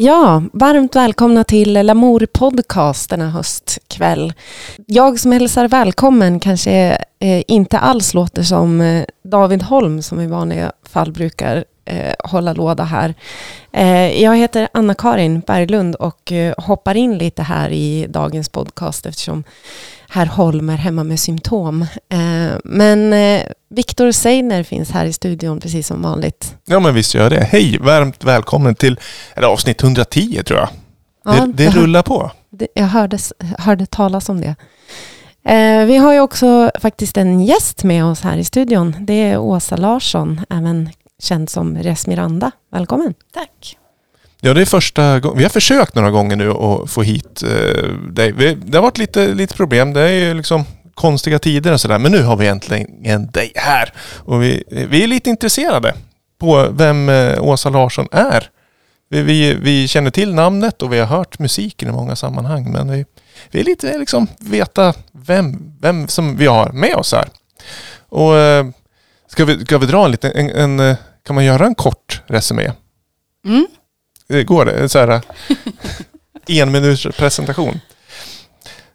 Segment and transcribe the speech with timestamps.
[0.00, 4.32] Ja, varmt välkomna till Lamour Podcast denna höstkväll.
[4.86, 6.72] Jag som hälsar välkommen kanske
[7.18, 12.52] eh, inte alls låter som eh, David Holm som i vanliga fall brukar eh, hålla
[12.52, 13.14] låda här.
[13.72, 19.44] Eh, jag heter Anna-Karin Berglund och eh, hoppar in lite här i dagens podcast eftersom
[20.08, 21.82] herr Holm är hemma med symptom.
[22.12, 26.54] Eh, men eh, Viktor Seiner finns här i studion precis som vanligt.
[26.66, 27.40] Ja men visst gör det.
[27.44, 28.98] Hej, varmt välkommen till
[29.36, 30.68] avsnitt 110 tror jag.
[31.24, 32.30] Ja, det, det jag rullar på.
[32.50, 33.18] Det- Jag hörde,
[33.58, 34.54] hörde talas om det.
[35.44, 38.96] Eh, vi har ju också faktiskt en gäst med oss här i studion.
[39.00, 40.90] Det är Åsa Larsson, även
[41.22, 42.50] känd som Resmiranda.
[42.72, 43.14] Välkommen.
[43.34, 43.78] Tack.
[44.40, 45.38] Ja det är första gången.
[45.38, 48.32] Vi har försökt några gånger nu att få hit eh, dig.
[48.32, 49.92] Vi, det har varit lite, lite problem.
[49.92, 51.98] Det är ju liksom konstiga tider och sådär.
[51.98, 53.92] Men nu har vi äntligen dig här.
[54.16, 55.94] Och vi, vi är lite intresserade
[56.38, 58.50] på vem eh, Åsa Larsson är.
[59.10, 62.72] Vi, vi, vi känner till namnet och vi har hört musiken i många sammanhang.
[62.72, 63.04] Men vi,
[63.50, 67.28] vi är lite liksom veta vem, vem som vi har med oss här.
[68.08, 68.66] Och eh,
[69.28, 72.22] ska vi, ska vi dra en liten, en, en, eh, kan man göra en kort
[72.26, 72.72] resumé?
[73.46, 73.66] Mm.
[74.28, 74.88] Det går det?
[74.88, 75.22] Så här,
[76.46, 77.80] en minuters presentation.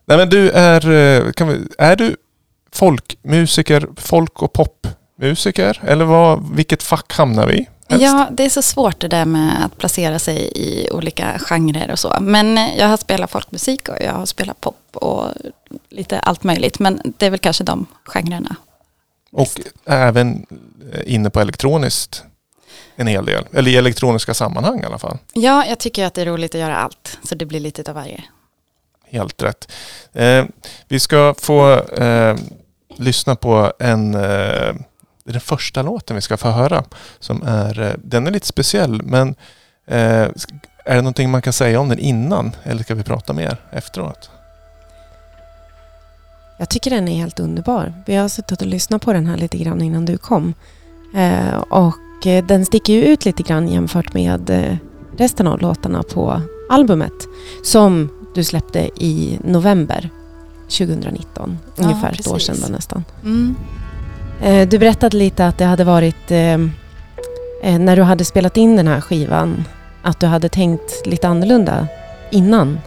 [0.06, 2.16] Nej men du är, eh, vi, är du
[2.72, 5.81] folkmusiker, folk och popmusiker?
[5.88, 7.67] Eller vad, vilket fack hamnar vi i?
[7.94, 8.06] helst?
[8.06, 12.00] Ja, det är så svårt det där med att placera sig i olika genrer och
[12.00, 12.17] så.
[12.22, 15.28] Men eh, jag har spelat folkmusik och jag har spelat pop och
[15.89, 16.80] lite allt möjligt.
[16.80, 18.56] Men det är väl kanske de genrerna.
[19.34, 19.50] Och
[19.86, 20.45] även
[20.94, 22.23] eh, inne på elektroniskt
[22.95, 23.45] en hel del.
[23.53, 25.17] Eller i elektroniska sammanhang i alla fall.
[25.34, 27.17] Ja, jag tycker att det är roligt att göra allt.
[27.23, 28.23] Så det blir lite av varje.
[29.09, 29.72] Helt rätt.
[30.14, 30.45] Eh,
[30.88, 32.36] vi ska få eh,
[32.98, 34.76] lyssna på en, eh,
[35.23, 36.84] den första låten vi ska få höra.
[37.20, 39.36] Som är, eh, den är lite speciell men
[39.88, 40.28] eh,
[40.86, 44.30] är det någonting man kan säga om den innan eller ska vi prata mer efteråt?
[46.58, 47.93] Jag tycker den är helt underbar.
[48.05, 50.53] Vi har suttit och lyssnat på den här lite grann innan du kom.
[51.15, 54.75] Eh, och eh, den sticker ju ut lite grann jämfört med eh,
[55.17, 57.13] resten av låtarna på albumet.
[57.63, 60.09] Som du släppte i november
[60.77, 61.58] 2019.
[61.75, 63.03] Ja, ungefär ett år sedan då nästan.
[63.23, 63.55] Mm.
[64.42, 66.58] Eh, Du berättade lite att det hade varit eh,
[67.80, 69.63] när du hade spelat in den här skivan
[70.02, 71.87] att du hade tänkt lite annorlunda
[72.31, 72.80] innan.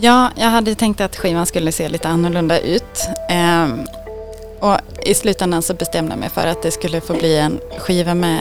[0.00, 3.08] Ja, jag hade tänkt att skivan skulle se lite annorlunda ut.
[3.28, 3.86] Ehm,
[4.60, 8.14] och i slutändan så bestämde jag mig för att det skulle få bli en skiva
[8.14, 8.38] med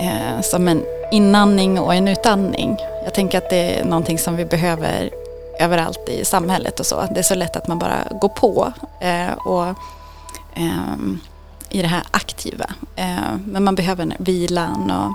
[0.00, 2.76] eh, som en inandning och en utandning.
[3.04, 5.10] Jag tänker att det är någonting som vi behöver
[5.60, 7.08] överallt i samhället och så.
[7.14, 9.66] Det är så lätt att man bara går på eh, och
[10.54, 10.96] eh,
[11.68, 12.66] i det här aktiva.
[12.96, 15.12] Eh, men man behöver vilan och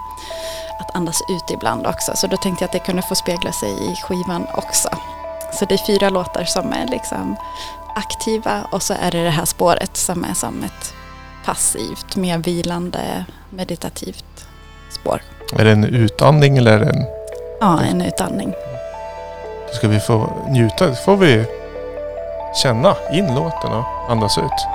[0.82, 2.12] att andas ut ibland också.
[2.16, 4.90] Så då tänkte jag att det kunde få spegla sig i skivan också.
[5.54, 7.36] Så det är fyra låtar som är liksom
[7.96, 10.94] aktiva och så är det det här spåret som är som ett
[11.46, 14.48] passivt, mer vilande, meditativt
[14.92, 15.22] spår.
[15.54, 17.06] Är det en utandning eller är det en,
[17.62, 18.54] Ja, en utandning.
[19.74, 20.94] ska vi få njuta?
[20.96, 21.46] får vi
[22.64, 24.68] känna in låten och andas ut.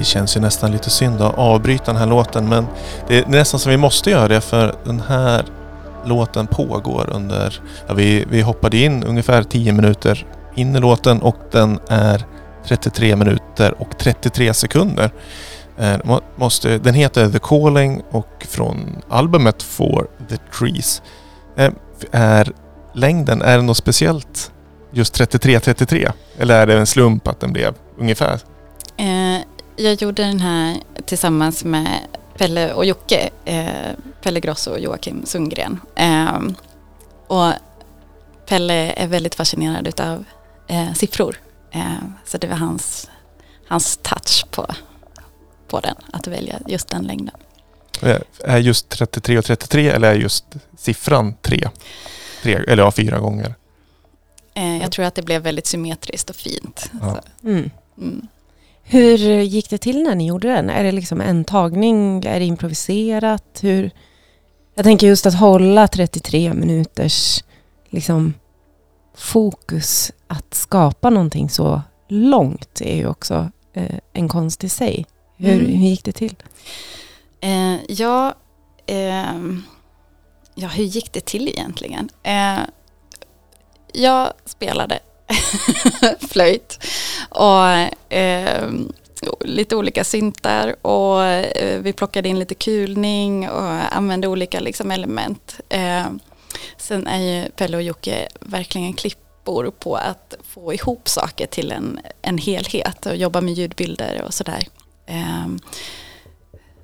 [0.00, 2.66] Det känns ju nästan lite synd att avbryta den här låten men
[3.08, 5.44] det är nästan som vi måste göra det för den här
[6.04, 7.60] låten pågår under...
[7.86, 12.24] Ja, vi, vi hoppade in ungefär 10 minuter in i låten och den är
[12.66, 15.10] 33 minuter och 33 sekunder.
[15.78, 21.02] Eh, måste, den heter The Calling och från albumet For the Trees.
[21.56, 21.72] Eh,
[22.10, 22.52] är
[22.92, 24.52] längden, är det något speciellt
[24.92, 26.12] just 33-33?
[26.38, 28.40] Eller är det en slump att den blev ungefär?
[29.00, 29.40] Eh,
[29.80, 32.00] jag gjorde den här tillsammans med
[32.38, 33.90] Pelle och Jocke, eh,
[34.22, 35.80] Pelle Grosso och Joakim Sundgren.
[35.94, 36.38] Eh,
[37.26, 37.52] och
[38.46, 40.24] Pelle är väldigt fascinerad av
[40.66, 41.36] eh, siffror.
[41.70, 41.94] Eh,
[42.24, 43.10] så det var hans,
[43.68, 44.66] hans touch på,
[45.68, 47.34] på den, att välja just den längden.
[48.44, 50.44] Är just 33 och 33 eller är just
[50.76, 51.68] siffran 3?
[52.42, 53.54] tre eller ja, fyra gånger?
[54.54, 56.90] Eh, jag tror att det blev väldigt symmetriskt och fint.
[57.00, 57.20] Ja.
[57.44, 57.70] Mm.
[57.98, 58.28] Mm.
[58.92, 60.70] Hur gick det till när ni gjorde den?
[60.70, 62.24] Är det liksom en tagning?
[62.24, 63.58] Är det improviserat?
[63.62, 63.90] Hur?
[64.74, 67.44] Jag tänker just att hålla 33 minuters
[67.90, 68.34] liksom,
[69.14, 75.06] fokus att skapa någonting så långt är ju också eh, en konst i sig.
[75.36, 75.66] Hur, mm.
[75.66, 76.36] hur gick det till?
[77.40, 78.34] Eh, ja,
[78.86, 79.34] eh,
[80.54, 82.08] ja, hur gick det till egentligen?
[82.22, 82.58] Eh,
[83.92, 84.98] jag spelade
[86.30, 86.78] flöjt
[87.28, 87.66] och
[88.12, 88.70] eh,
[89.40, 95.60] lite olika syntar och eh, vi plockade in lite kulning och använde olika liksom, element.
[95.68, 96.06] Eh,
[96.76, 102.00] sen är ju Pelle och Jocke verkligen klippor på att få ihop saker till en,
[102.22, 104.66] en helhet och jobba med ljudbilder och sådär.
[105.06, 105.46] Eh,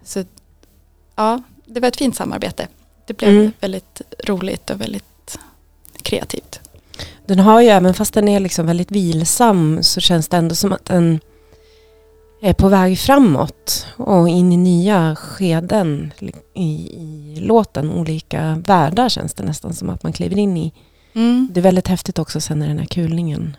[0.05, 0.25] så
[1.17, 2.69] ja, det var ett fint samarbete.
[3.07, 3.53] Det blev mm.
[3.61, 5.39] väldigt roligt och väldigt
[6.03, 6.61] kreativt.
[7.27, 10.73] Den har ju, även fast den är liksom väldigt vilsam, så känns det ändå som
[10.73, 11.21] att den
[12.41, 16.13] är på väg framåt och in i nya skeden
[16.55, 17.91] i, i låten.
[17.91, 20.73] Olika världar känns det nästan som att man kliver in i.
[21.15, 21.49] Mm.
[21.53, 23.57] Det är väldigt häftigt också sen när den här kulningen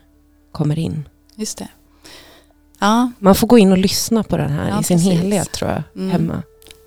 [0.51, 1.09] kommer in.
[1.35, 1.67] Just det.
[2.79, 3.11] Ja.
[3.19, 5.13] Man får gå in och lyssna på den här ja, i sin precis.
[5.13, 6.11] helhet tror jag, mm.
[6.11, 6.43] hemma.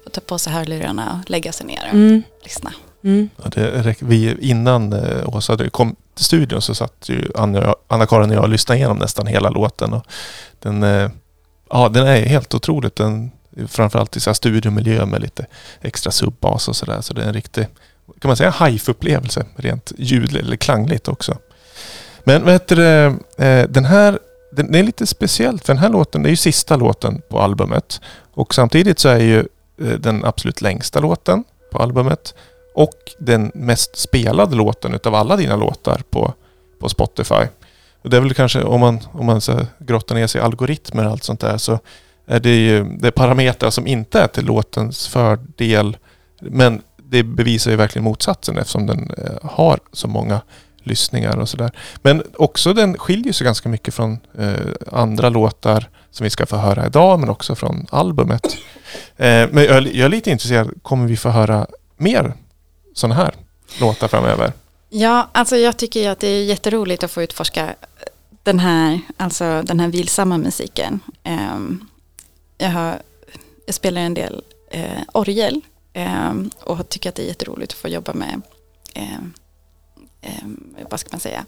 [0.07, 2.23] Och ta på sig hörlurarna och lägga sig ner och mm.
[2.45, 2.73] lyssna.
[3.05, 3.29] Mm.
[3.43, 7.31] Ja, det, vi, innan eh, Åsa kom till studion så satt ju
[7.89, 9.93] Anna-Karin och jag och lyssnade igenom nästan hela låten.
[9.93, 10.07] Och
[10.59, 11.11] den, eh,
[11.71, 12.97] ja, den är helt otroligt.
[12.97, 13.31] Den,
[13.69, 15.47] framförallt i så här studiomiljö med lite
[15.81, 17.01] extra subbas och sådär.
[17.01, 17.67] Så det är en riktig,
[18.21, 21.37] kan man säga, hive-upplevelse rent ljudligt eller klangligt också.
[22.25, 24.19] Men vad heter det, eh, den här
[24.53, 28.01] den är lite speciellt för den här låten, det är ju sista låten på albumet.
[28.35, 29.39] Och samtidigt så är ju
[29.81, 32.35] eh, den absolut längsta låten på albumet
[32.75, 36.35] och den mest spelade låten utav alla dina låtar på,
[36.81, 37.45] på Spotify.
[38.03, 41.05] Och det är väl kanske om man, om man så grottar ner sig i algoritmer
[41.05, 41.79] och allt sånt där så
[42.27, 45.97] är det ju det är parametrar som inte är till låtens fördel.
[46.41, 50.41] Men det bevisar ju verkligen motsatsen eftersom den eh, har så många
[50.83, 51.71] lyssningar och sådär.
[52.03, 54.53] Men också den skiljer sig ganska mycket från eh,
[54.93, 58.57] andra låtar som vi ska få höra idag men också från albumet.
[59.17, 62.35] Eh, men jag, jag, är lite intresserad, kommer vi få höra mer
[62.95, 63.35] sådana här
[63.81, 64.53] låtar framöver?
[64.89, 67.75] Ja, alltså jag tycker ju att det är jätteroligt att få utforska
[68.43, 71.01] den här, alltså den här vilsamma musiken.
[71.23, 71.89] Ehm,
[72.59, 73.03] jag, har,
[73.67, 75.61] jag spelar en del eh, orgel
[75.93, 78.43] ehm, och tycker att det är jätteroligt att få jobba med,
[78.95, 79.33] ehm,
[80.91, 81.45] vad ska man säga,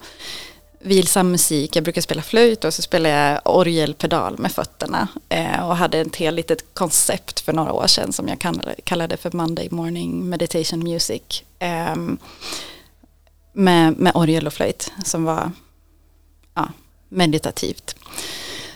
[0.82, 1.76] vilsam musik.
[1.76, 5.08] Jag brukar spela flöjt och så spelar jag orgelpedal med fötterna.
[5.28, 8.38] Eh, och hade ett helt litet koncept för några år sedan som jag
[8.84, 11.42] kallade, för Monday Morning Meditation Music.
[11.58, 11.96] Eh,
[13.52, 15.50] med, med orgel och flöjt som var
[16.54, 16.68] ja,
[17.08, 17.96] meditativt.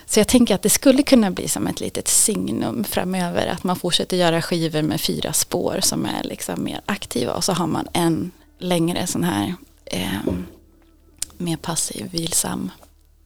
[0.06, 3.46] Så jag tänker att det skulle kunna bli som ett litet signum framöver.
[3.46, 7.34] Att man fortsätter göra skivor med fyra spår som är liksom mer aktiva.
[7.34, 10.18] Och så har man en längre sån här eh,
[11.38, 12.71] mer passiv, vilsam,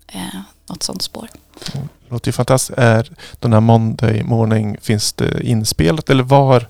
[0.06, 1.28] eh, något sånt spår.
[1.74, 1.88] Mm.
[2.08, 2.78] Låter ju fantastiskt.
[2.78, 6.66] Är den här Monday Morning, finns det inspelat eller var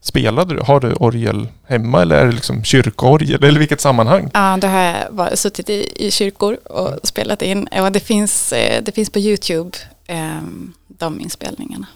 [0.00, 0.60] spelade du?
[0.60, 4.30] Har du orgel hemma eller är det liksom kyrkorgel eller vilket sammanhang?
[4.34, 4.80] Ja, det har
[5.16, 7.00] jag suttit i, i kyrkor och mm.
[7.02, 7.66] spelat in.
[7.66, 10.40] Och det finns, eh, det finns på YouTube, eh,
[10.88, 11.86] de inspelningarna.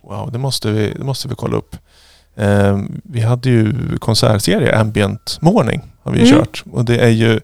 [0.00, 1.76] Wow, det måste vi, det måste vi kolla upp.
[2.36, 6.32] Eh, vi hade ju konsertserie Ambient Morning har vi mm.
[6.32, 6.64] kört.
[6.72, 7.40] Och det är ju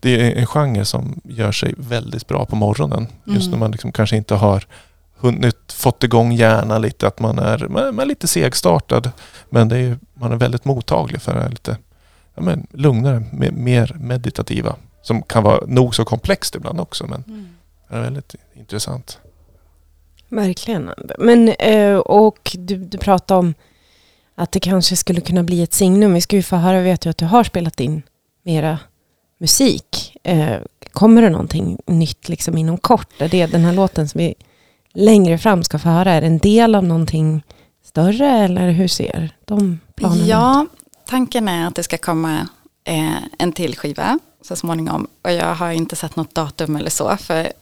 [0.00, 3.06] det är en genre som gör sig väldigt bra på morgonen.
[3.24, 3.50] Just mm.
[3.50, 4.66] när man liksom kanske inte har
[5.16, 9.10] hunnit fått igång hjärnan lite, att man är, man är lite segstartad.
[9.50, 11.76] Men det är ju, man är väldigt mottaglig för det här lite
[12.34, 14.76] ja, men lugnare, mer meditativa.
[15.02, 17.48] Som kan vara nog så komplext ibland också men mm.
[17.88, 19.18] det är väldigt intressant.
[20.28, 20.90] Verkligen.
[21.18, 23.54] Men, eh, och du, du pratade om
[24.38, 26.14] att det kanske skulle kunna bli ett signum.
[26.14, 28.02] Vi ska ju få höra, vet du att du har spelat in
[28.42, 28.78] mera
[29.40, 30.16] musik.
[30.24, 30.56] Eh,
[30.92, 33.08] kommer det någonting nytt liksom inom kort?
[33.18, 34.34] Är det den här låten som vi
[34.94, 36.12] längre fram ska få höra?
[36.12, 37.42] Är det en del av någonting
[37.84, 40.66] större eller hur ser de planerna Ja,
[41.06, 42.48] tanken är att det ska komma
[42.84, 45.06] eh, en till skiva så småningom.
[45.22, 47.16] Och jag har inte sett något datum eller så.
[47.16, 47.52] För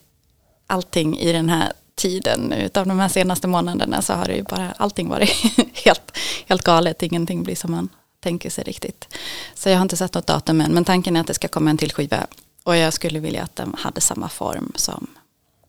[0.67, 4.73] allting i den här tiden utav de här senaste månaderna så har det ju bara
[4.77, 5.31] allting varit
[5.85, 7.03] helt, helt galet.
[7.03, 7.89] Ingenting blir som man
[8.21, 9.09] tänker sig riktigt.
[9.55, 10.73] Så jag har inte sett något datum än.
[10.73, 12.27] Men tanken är att det ska komma en till skiva.
[12.65, 15.07] Och jag skulle vilja att den hade samma form som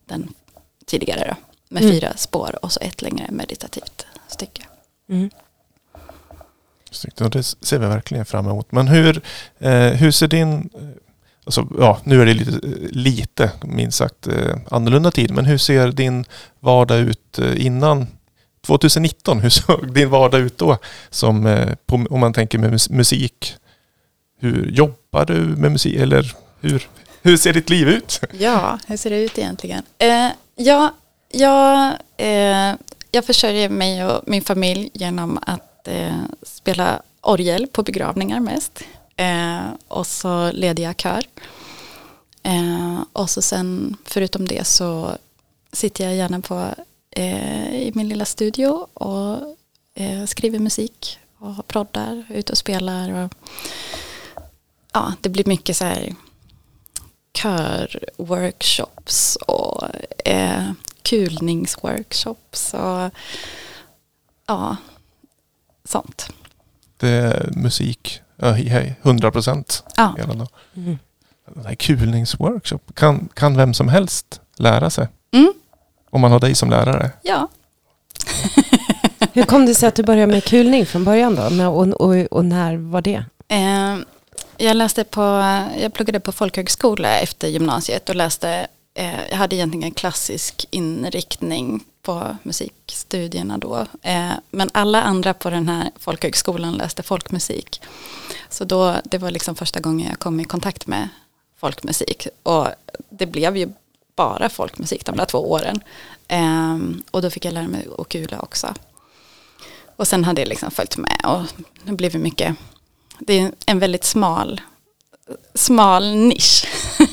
[0.06, 0.34] den
[0.86, 1.36] tidigare då.
[1.70, 1.96] Med Mm.
[1.96, 4.64] fyra spår och så ett längre meditativt stycke.
[5.10, 5.30] Mm.
[6.92, 7.22] Snyggt.
[7.22, 8.72] Och det ser vi verkligen fram emot.
[8.72, 9.22] Men hur,
[9.60, 10.70] eh, hur ser din...
[11.48, 15.32] Alltså, ja, nu är det lite, lite minst sagt eh, annorlunda tid.
[15.32, 16.26] Men hur ser din
[16.60, 18.08] vardag ut eh, innan
[18.66, 19.40] 2019?
[19.40, 20.78] Hur såg din vardag ut då?
[21.10, 23.56] Som, eh, på, om man tänker med musik.
[24.40, 25.96] Hur jobbar du med musik?
[25.96, 26.88] Eller hur,
[27.22, 28.22] hur ser ditt liv ut?
[28.40, 29.84] Ja, hur ser det ut egentligen?
[29.98, 30.94] Eh, ja,
[31.32, 32.76] jag, eh,
[33.12, 38.84] jag försörjer mig och min familj genom att eh, spela orgel på begravningar mest.
[39.18, 41.24] Eh, och så leder jag kör.
[42.44, 45.18] Eh, och så sen, förutom det så
[45.72, 46.76] sitter jag gärna på,
[47.12, 49.56] eh, i min lilla studio och
[49.94, 53.12] eh, skriver musik och proddar, ute och spelar.
[53.12, 53.34] Och,
[54.94, 56.16] ja, det blir mycket så här
[57.34, 59.84] körworkshops och
[60.26, 60.72] eh,
[61.02, 63.12] kulningsworkshops och
[64.46, 64.78] ja,
[65.84, 66.30] sånt.
[66.98, 69.84] Det är musik, 100 procent.
[69.98, 70.48] Ja, hela dagen.
[70.76, 70.98] Mm.
[71.56, 75.08] Den här kulningsworkshop, kan, kan vem som helst lära sig?
[75.34, 75.54] mm,
[76.10, 77.12] Om man har dig som lärare?
[77.22, 77.48] ja.
[79.34, 81.66] Hur kom det sig att du började med kulning från början då?
[81.68, 83.24] Och, och, och när var det?
[83.48, 83.98] Eh,
[84.58, 85.22] jag läste på,
[85.82, 91.84] jag pluggade på folkhögskola efter gymnasiet och läste, eh, jag hade egentligen en klassisk inriktning
[92.02, 93.86] på musikstudierna då.
[94.02, 97.82] Eh, men alla andra på den här folkhögskolan läste folkmusik.
[98.50, 101.10] Så då, det var liksom första gången jag kom i kontakt med
[101.60, 102.28] folkmusik.
[102.44, 102.68] Och
[103.10, 103.70] det blev ju
[104.16, 105.82] bara folkmusik de där två åren.
[106.28, 106.78] Eh,
[107.12, 108.74] och då fick jag lära mig att kula också.
[109.96, 111.42] Och sen hade jag liksom följt med och
[111.84, 112.58] det blev mycket
[113.20, 114.62] det är en väldigt smal,
[115.54, 116.68] smal nisch.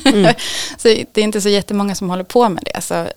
[0.05, 0.35] Mm.
[0.77, 2.81] så det är inte så jättemånga som håller på med det.
[2.81, 3.07] Så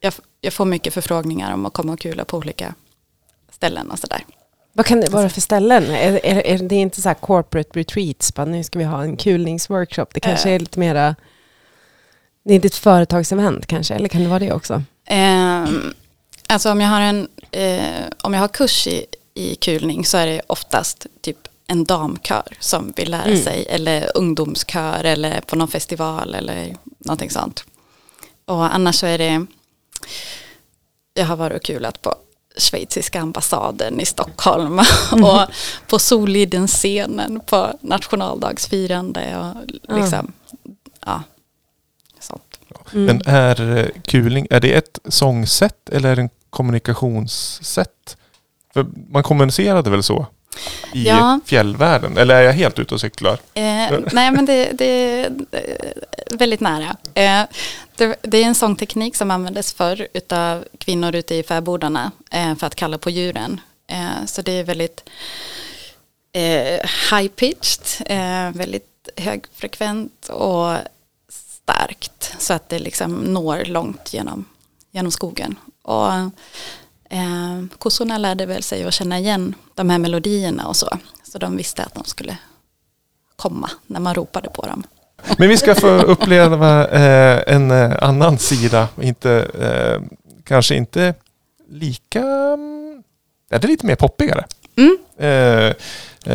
[0.00, 2.74] jag, jag får mycket förfrågningar om att komma och kula på olika
[3.50, 4.24] ställen och sådär.
[4.72, 5.84] Vad kan det vara för ställen?
[5.90, 8.34] Är, är, är det inte så här corporate retreats?
[8.34, 10.14] Bara, nu ska vi ha en kulningsworkshop.
[10.14, 10.54] Det kanske Eh.
[10.54, 11.16] är lite mera...
[12.44, 13.94] Det är inte ett företagsevent kanske?
[13.94, 14.82] Eller kan det vara det också?
[15.06, 15.94] Ehm,
[16.48, 20.26] alltså om jag har en eh, om jag har kurs i, i kulning så är
[20.26, 21.36] det oftast typ
[21.66, 23.42] en damkör som vill lära Mm.
[23.42, 27.64] sig eller ungdomskör eller på någon festival eller någonting sånt.
[28.44, 29.46] Och annars så är det
[31.14, 32.14] jag har varit och kulat på
[32.56, 34.78] schweiziska ambassaden i Stockholm
[35.12, 35.40] och
[35.86, 40.32] på Soliden-scenen på nationaldagsfirande och liksom,
[41.06, 41.22] ja,
[42.20, 42.60] sånt.
[42.92, 43.04] Mm.
[43.04, 48.16] Men är eh, kuling, är det ett sångsätt eller är det en kommunikationssätt?
[48.74, 50.26] För man kommunicerade väl så
[50.92, 51.40] i Ja.
[51.46, 52.16] fjällvärlden?
[52.16, 53.38] Eller är jag helt ute och cyklar?
[53.54, 55.32] Eh, nej men det, det är
[56.32, 56.96] väldigt nära.
[57.14, 57.44] Eh,
[58.22, 62.74] det, är en sångteknik som användes förr utav kvinnor ute i fäbodarna eh, för att
[62.74, 63.60] kalla på djuren.
[63.86, 65.04] Eh, så det är väldigt
[67.10, 68.06] high-pitched,
[68.52, 70.76] väldigt högfrekvent och
[71.30, 74.44] starkt så att det liksom når långt genom,
[74.90, 75.56] genom skogen.
[75.82, 76.12] Och
[77.10, 80.98] eh, kossorna lärde väl sig att känna igen de här melodierna och så.
[81.22, 82.38] Så de visste att de skulle
[83.36, 84.84] komma när man ropade på dem.
[85.38, 88.88] Men vi ska få uppleva eh, en eh, annan sida.
[89.00, 90.02] Inte, eh,
[90.44, 91.14] kanske inte
[91.70, 92.20] lika...
[93.50, 94.44] Ja, det är lite mer poppigare.
[94.76, 94.98] Mm.
[95.18, 95.74] Eh,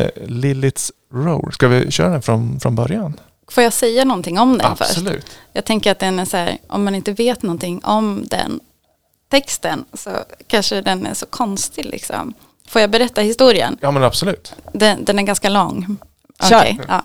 [0.00, 1.50] eh, Lilith's Roar.
[1.50, 3.20] Ska vi köra den från, från början?
[3.48, 4.90] Får jag säga någonting om den först?
[4.90, 5.26] Absolut.
[5.52, 8.60] Jag tänker att den är så här, om man inte vet någonting om den
[9.30, 10.10] texten så
[10.46, 12.34] kanske den är så konstig liksom.
[12.68, 13.78] Får jag berätta historien?
[13.80, 14.54] Ja men absolut.
[14.72, 15.96] Den, den är ganska lång.
[16.48, 16.58] Kör.
[16.58, 17.02] Okej, ja.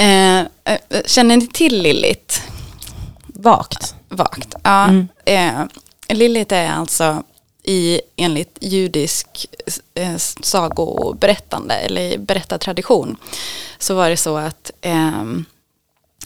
[0.00, 2.40] Eh, eh, känner ni till Lilith?
[3.26, 3.94] Vagt.
[4.08, 4.54] Vagt.
[4.62, 4.84] Ja.
[4.84, 5.08] Mm.
[5.24, 7.22] Eh, Lilith är alltså
[7.62, 9.46] i enligt judisk
[9.94, 13.16] eh, sagoberättande eller berättartradition
[13.78, 15.24] så var det så att eh,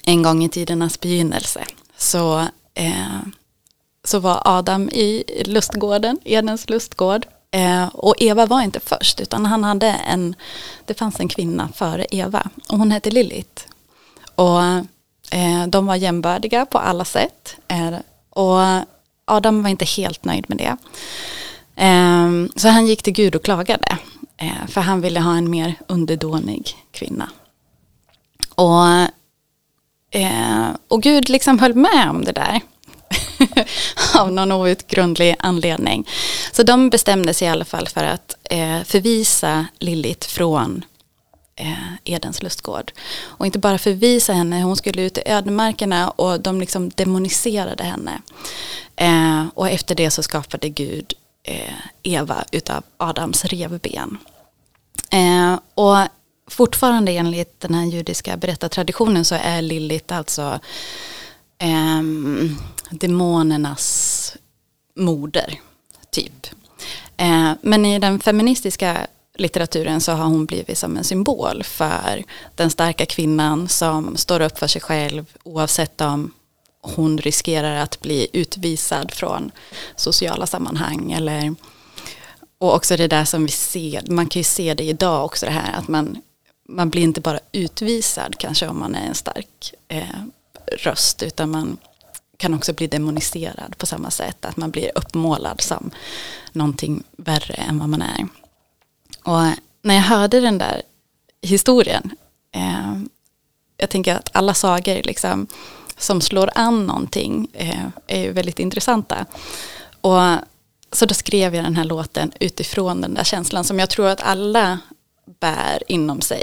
[0.05, 1.65] en gång i tidernas begynnelse
[1.97, 2.39] så
[2.75, 3.21] eh,
[4.05, 7.27] så var Adam i lustgården, Edens lustgård.
[7.55, 10.35] Eh, och Eva var inte först utan han hade en,
[10.85, 13.63] det fanns en kvinna före Eva och hon hette Lilith.
[14.35, 14.63] Och
[15.31, 17.57] eh, de var jämbördiga på alla sätt.
[17.69, 17.95] Eh,
[18.31, 18.61] och
[19.25, 20.77] Adam var inte helt nöjd med det.
[21.83, 23.99] Eh, så han gick till Gud och klagade.
[24.37, 27.31] Eh, för han ville ha en mer underdånig kvinna.
[28.55, 28.87] Och,
[30.11, 32.61] eh, och Gud liksom höll med om det där.
[34.15, 36.09] av någon outgrundlig anledning.
[36.53, 40.85] Så de bestämde sig i alla fall för att eh, förvisa Lillit från
[41.57, 42.93] eh, Edens lustgård.
[43.23, 48.23] Och inte bara förvisa henne, hon skulle ut i ödemarkerna och de liksom demoniserade henne.
[48.97, 54.19] Eh, och efter det så skapade Gud eh, Eva utav Adams revben.
[55.11, 55.99] Eh, och
[56.51, 60.61] fortfarande enligt den här judiska berättartraditionen så är Lillit alltså
[61.59, 62.03] eh,
[62.91, 64.37] demonernas
[64.95, 65.61] moder,
[66.11, 66.47] typ.
[67.17, 72.71] Eh, men i den feministiska litteraturen så har hon blivit som en symbol för den
[72.71, 76.33] starka kvinnan som står upp för sig själv oavsett om
[76.81, 79.51] hon riskerar att bli utvisad från
[79.97, 81.55] sociala sammanhang eller
[82.59, 85.53] och också det där som vi ser, man kan ju se det idag också det
[85.53, 86.23] här att man,
[86.69, 90.05] man blir inte bara utvisad kanske om man är en stark eh,
[90.79, 91.77] röst utan man
[92.37, 94.45] kan också bli demoniserad på samma sätt.
[94.45, 95.91] Att man blir uppmålad som
[96.53, 98.29] någonting värre än vad man är.
[99.25, 100.83] Och när jag hörde den där
[101.43, 102.11] historien,
[102.53, 102.99] eh,
[103.77, 105.47] jag tänker att alla sagor liksom,
[105.97, 109.27] som slår an någonting eh, är väldigt intressanta.
[110.01, 110.21] Och
[110.93, 114.23] så då skrev jag den här låten utifrån den där känslan som jag tror att
[114.23, 114.79] alla
[115.41, 116.43] bär inom sig,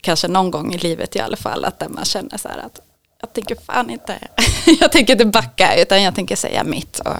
[0.00, 2.80] kanske någon gång i livet i alla fall, att där man känner så här att
[3.24, 4.18] jag tänker fan inte,
[4.80, 7.16] jag tänker inte backa utan jag tänker säga mitt och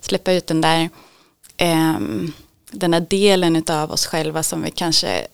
[0.00, 0.90] släppa ut den där,
[1.56, 1.98] eh,
[2.70, 5.26] den där delen av oss själva som vi kanske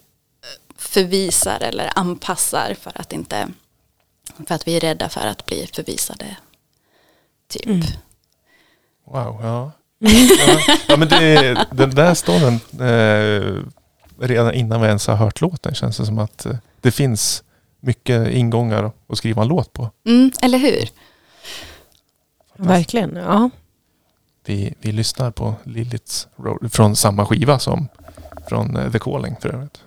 [0.76, 3.48] förvisar eller anpassar för att inte,
[4.46, 6.36] för att vi är rädda för att bli förvisade.
[7.48, 7.66] Typ.
[7.66, 7.82] Mm.
[9.04, 9.72] Wow, ja.
[9.98, 10.60] Ja.
[10.88, 10.96] ja.
[10.96, 13.62] men det, den där storyn, eh,
[14.20, 17.42] redan innan vi ens har hört låten känns det som att eh, det finns
[17.80, 19.90] mycket ingångar att skriva en låt på.
[20.06, 20.88] Mm, eller hur?
[22.56, 23.50] Verkligen, ja.
[24.44, 27.88] Vi, vi lyssnar på Liliths Road från samma skiva som
[28.48, 29.82] från eh, The Calling för övrigt.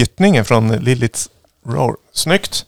[0.00, 1.30] Rytningen från Liliths
[1.66, 1.96] Roar.
[2.12, 2.66] Snyggt!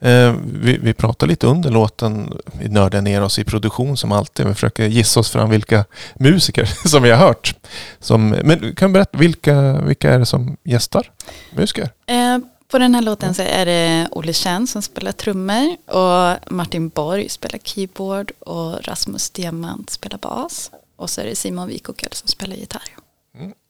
[0.00, 2.38] Eh, vi, vi pratar lite under låten.
[2.52, 4.46] Vi nördar ner oss i produktion som alltid.
[4.46, 5.84] Vi försöker gissa oss fram vilka
[6.14, 7.54] musiker som vi har hört.
[8.00, 11.10] Som, men kan du berätta, vilka, vilka är det som gästar?
[11.56, 11.90] Musiker?
[12.06, 16.88] Eh, på den här låten så är det Olle Kjern som spelar trummor och Martin
[16.88, 20.70] Borg spelar keyboard och Rasmus Diamant spelar bas.
[20.96, 22.88] Och så är det Simon Wikokel som spelar gitarr.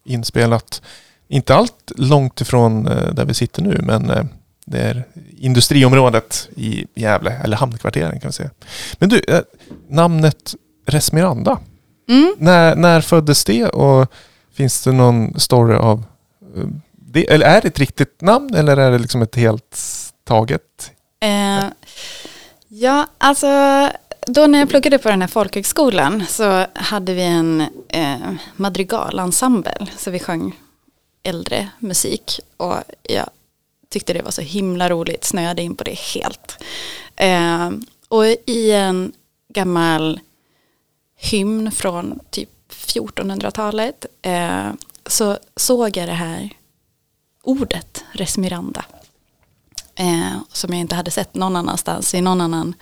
[0.04, 0.82] Inspelat,
[1.28, 4.24] inte allt långt ifrån eh, där vi sitter nu, men eh,
[4.66, 5.04] det är
[5.38, 8.50] industriområdet i Gävle, eller hamnkvarteren kan vi säga.
[8.98, 9.40] Men du, eh,
[9.88, 10.54] namnet
[10.86, 11.58] Resmiranda,
[12.08, 12.34] Mm.
[12.38, 14.12] när, när föddes det och
[14.54, 16.04] finns det någon story av
[16.92, 17.30] det?
[17.32, 19.78] Eller är det ett riktigt namn eller är det liksom ett helt
[20.24, 20.90] taget?
[21.20, 21.64] Eh,
[22.68, 23.46] ja, alltså
[24.26, 28.16] då när jag pluggade på den här folkhögskolan så hade vi en eh,
[28.56, 29.86] madrigalensemble.
[29.98, 30.52] Så vi sjöng
[31.24, 33.30] äldre musik och jag
[33.88, 36.58] tyckte det var så himla roligt, snöade in på det helt.
[37.16, 37.70] Eh,
[38.08, 39.12] och i en
[39.48, 40.20] gammal
[41.16, 44.72] hymn från typ 1400-talet eh,
[45.06, 46.50] så såg jag det här
[47.42, 48.84] ordet resmiranda
[49.94, 52.74] eh, som jag inte hade sett någon annanstans i någon annan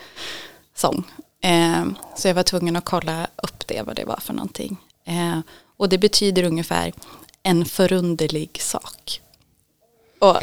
[0.74, 1.04] sång.
[1.42, 1.84] Eh,
[2.16, 4.76] så jag var tvungen att kolla upp det, vad det var för någonting.
[5.04, 5.38] Eh,
[5.76, 6.92] och det betyder ungefär
[7.42, 9.20] en förunderlig sak.
[10.18, 10.36] Och,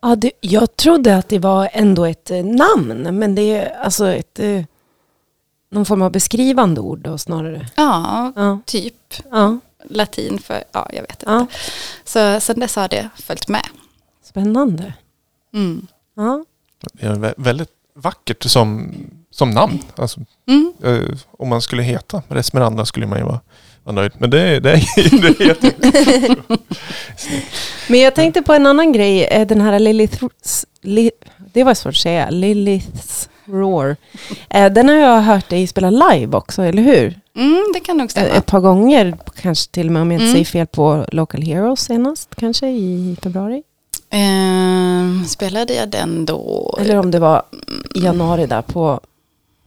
[0.00, 4.06] Ja, det, jag trodde att det var ändå ett eh, namn, men det är alltså
[4.08, 4.62] ett, eh,
[5.70, 7.68] någon form av beskrivande ord då snarare.
[7.76, 11.24] ja, Ja, typ ja latin för, ja jag vet inte.
[11.32, 11.46] Ja.
[12.04, 13.66] Så sen dess har det följt med.
[14.22, 14.94] spännande.
[15.54, 15.86] Mm.
[16.14, 16.44] Ja.
[16.92, 18.94] Det är vä- väldigt vackert som,
[19.30, 19.78] som namn.
[19.96, 20.72] Alltså, Mm.
[20.82, 23.40] eh, om man skulle heta Resmiranda skulle man ju vara,
[23.86, 24.12] vara nöjd.
[24.18, 26.36] Men det, är- det, är- det heter
[27.90, 31.10] Men jag tänkte på en annan grej, eh, den här Liliths, li,
[31.52, 33.96] det var svårt att säga, Liliths Roar.
[34.50, 37.20] Eh, Den har jag hört dig spela live också, eller hur?
[37.36, 38.26] Mm, det kan nog Eh, stämma.
[38.28, 40.32] Ett par gånger, kanske till och med om jag inte Mm.
[40.34, 43.62] säger fel på Local Heroes senast, kanske i februari.
[44.10, 46.76] Eh, spelade jag den då?
[46.80, 47.42] Eller om det var
[47.94, 49.00] i januari där på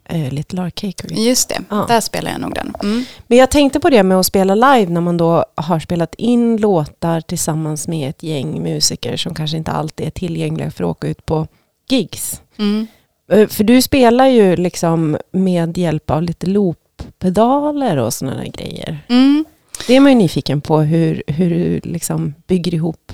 [0.09, 1.15] eh, Little Arcade.
[1.21, 1.85] Just det, Ja.
[1.87, 2.73] där spelade jag nog den.
[2.83, 3.03] Mm.
[3.27, 6.57] Men jag tänkte på det med att spela live när man då har spelat in
[6.57, 11.07] låtar tillsammans med ett gäng musiker som kanske inte alltid är tillgängliga för att åka
[11.07, 11.47] ut på
[11.89, 12.41] gigs.
[12.57, 12.87] Mm.
[13.31, 18.99] Eh, För du spelar ju liksom med hjälp av lite looppedaler och sådana grejer.
[19.09, 19.45] Mm.
[19.87, 23.11] Det är man ju nyfiken på hur, hur du liksom bygger ihop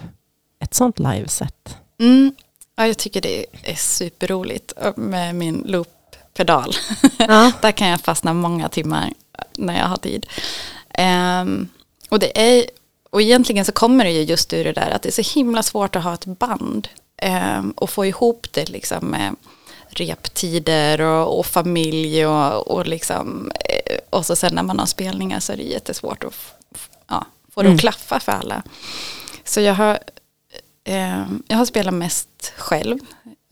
[0.60, 1.78] ett sånt liveset.
[2.00, 2.36] Mm.
[2.78, 5.64] Ja, jag tycker det är superroligt med min
[6.36, 6.74] looppedal.
[7.18, 7.52] Ja.
[7.62, 9.14] Där kan jag fastna många timmar
[9.58, 10.26] när jag har tid.
[10.94, 11.68] Ehm,
[12.10, 12.66] och, det är,
[13.10, 15.64] och egentligen så kommer det ju just ur det där att det är så himla
[15.64, 19.36] svårt att ha ett band ehm, och få ihop det liksom med
[19.90, 25.40] reptider och, och familj och, och liksom eh, och så sen när man har spelningar
[25.40, 26.34] så är det jättesvårt att
[27.08, 27.76] ja, få det Mm.
[27.76, 28.64] att klaffa för alla.
[29.44, 30.00] Så jag har,
[30.84, 33.00] eh, jag har spelat mest själv.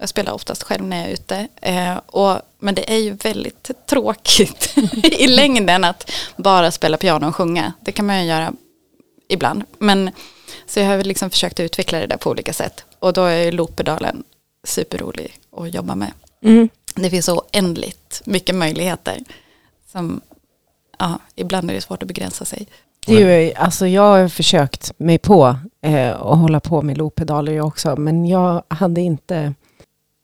[0.03, 1.47] Jag spelar oftast själv när jag är ute.
[1.61, 7.35] Eh, och, men det är ju väldigt tråkigt i längden att bara spela piano och
[7.35, 7.73] sjunga.
[7.81, 8.53] Det kan man ju göra
[9.29, 9.63] ibland.
[9.77, 10.11] Men,
[10.65, 12.85] så jag har liksom försökt utveckla det där på olika sätt.
[12.99, 14.23] Och då är ju looppedalen
[14.63, 16.11] superrolig att jobba med.
[16.41, 16.69] Mm.
[16.95, 19.19] Det finns så oändligt mycket möjligheter.
[19.91, 20.21] Som,
[20.99, 22.67] ja, ibland är det svårt att begränsa sig.
[23.05, 27.51] Det är ju, alltså jag har försökt mig på eh, att hålla på med looppedaler
[27.51, 29.53] jag också, men jag hade inte,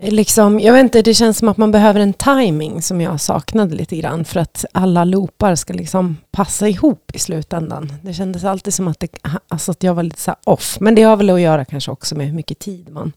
[0.01, 3.75] liksom, jag vet inte, det känns som att man behöver en timing som jag saknade
[3.75, 7.93] lite grann för att alla loopar ska liksom passa ihop i slutändan.
[8.01, 11.03] Det kändes alltid som att, det, alltså att jag var lite så off, men det
[11.03, 13.13] har väl att göra kanske också med hur mycket tid man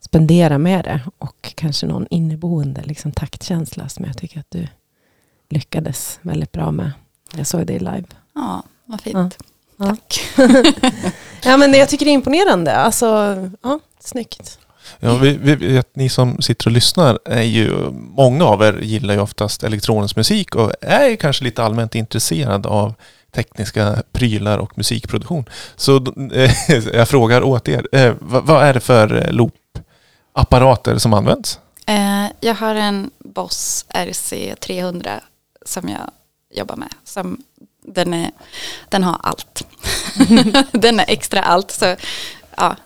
[0.00, 4.68] spenderar med det och kanske någon inneboende liksom, taktkänsla som jag tycker att du
[5.48, 6.92] lyckades väldigt bra med.
[7.36, 8.04] Jag såg det live.
[8.34, 9.38] Ja, vad fint.
[9.76, 9.86] Ja.
[9.86, 10.20] Tack.
[11.44, 12.76] Ja, men jag tycker det är imponerande.
[12.76, 13.06] Alltså,
[13.62, 14.58] ja, snyggt.
[15.00, 19.14] Ja, vi, vi vet, ni som sitter och lyssnar är ju, många av er gillar
[19.14, 22.94] ju oftast elektronisk musik och är kanske lite allmänt intresserad av
[23.34, 25.44] tekniska prylar och musikproduktion.
[25.76, 25.96] Så
[26.32, 26.50] eh,
[26.92, 31.58] jag frågar åt er, eh, vad, vad är det för eh, loopapparater som används?
[31.86, 35.20] Eh, jag har en Boss RC300
[35.66, 36.10] som jag
[36.58, 36.94] jobbar med.
[37.04, 37.42] Som
[37.86, 38.30] den, är,
[38.88, 39.66] den har allt.
[40.72, 41.70] den är extra allt.
[41.70, 41.96] Så
[42.56, 42.76] ja,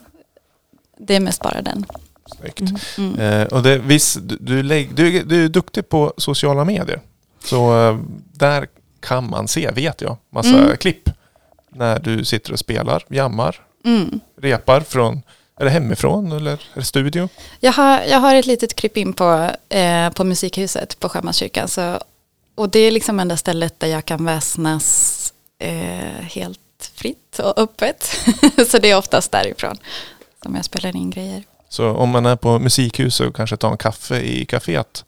[0.99, 1.87] det är mest bara den.
[2.27, 2.99] Snyggt.
[2.99, 3.21] Mm.
[3.21, 7.01] Eh, och det, visst, du, du, du, du är duktig på sociala medier.
[7.45, 7.99] Så eh,
[8.33, 8.67] där
[9.01, 10.77] kan man se, vet jag, massa mm.
[10.77, 11.11] klipp.
[11.71, 14.21] När du sitter och spelar, jammar, mm.
[14.41, 15.23] repar från
[15.61, 17.29] är det hemifrån eller är det studio?
[17.61, 21.69] Jag har, jag har ett litet klipp in på, eh, på Musikhuset på Sjömanskyrkan.
[21.69, 22.01] Så,
[22.55, 28.19] och det är liksom enda stället där jag kan väsnas eh, helt fritt och öppet.
[28.71, 29.79] så det är oftast därifrån
[30.47, 31.43] som jag spelar in grejer.
[31.69, 35.05] Så om man är på Musikhuset och kanske tar en kaffe i kaféet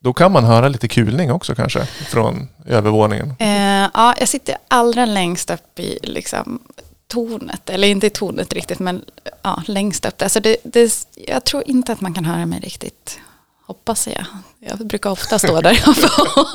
[0.00, 3.34] då kan man höra lite kulning också kanske från övervåningen?
[3.38, 6.62] Eh, ja, jag sitter allra längst upp i liksom,
[7.08, 9.04] tornet, eller inte i tornet riktigt, men
[9.42, 10.22] ja, längst upp.
[10.22, 13.18] Alltså det, det, jag tror inte att man kan höra mig riktigt,
[13.66, 14.24] hoppas jag.
[14.58, 15.84] Jag brukar ofta stå där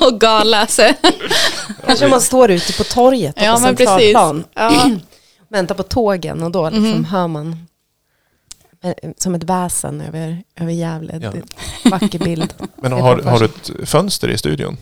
[0.00, 0.66] och gala.
[0.66, 0.92] Så.
[1.86, 4.44] Kanske man står ute på torget ja, på centralplan.
[4.54, 4.90] Ja.
[5.48, 7.04] Väntar på tågen och då liksom mm.
[7.04, 7.66] hör man
[9.16, 11.20] som ett väsen över, över Gävle.
[11.22, 11.32] Ja.
[11.90, 12.54] Vacker bild.
[12.76, 14.76] Men har, har du ett fönster i studion?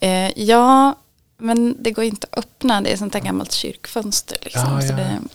[0.00, 0.94] Eh, ja,
[1.38, 2.80] men det går inte att öppna.
[2.80, 4.38] Det är sånt där gammalt kyrkfönster.
[4.42, 4.62] Liksom.
[4.80, 4.96] Ja, ja.
[4.96, 5.28] Det, mm.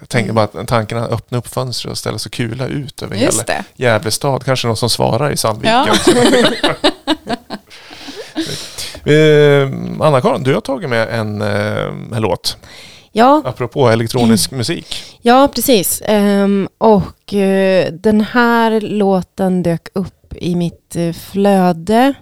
[0.00, 3.16] Jag tänker bara att tanken att öppna upp fönstret och ställa så kula ut över
[3.16, 3.64] Just hela.
[3.74, 4.44] Gävle stad.
[4.44, 5.86] Kanske någon som svarar i Sandviken.
[5.86, 5.94] Ja.
[9.12, 9.68] eh,
[10.00, 12.56] Anna-Karin, du har tagit med en, eh, en låt.
[13.12, 13.42] Ja.
[13.44, 15.18] Apropå elektronisk musik.
[15.22, 16.02] Ja, precis.
[16.08, 22.14] Um, och uh, den här låten dök upp i mitt uh, flöde.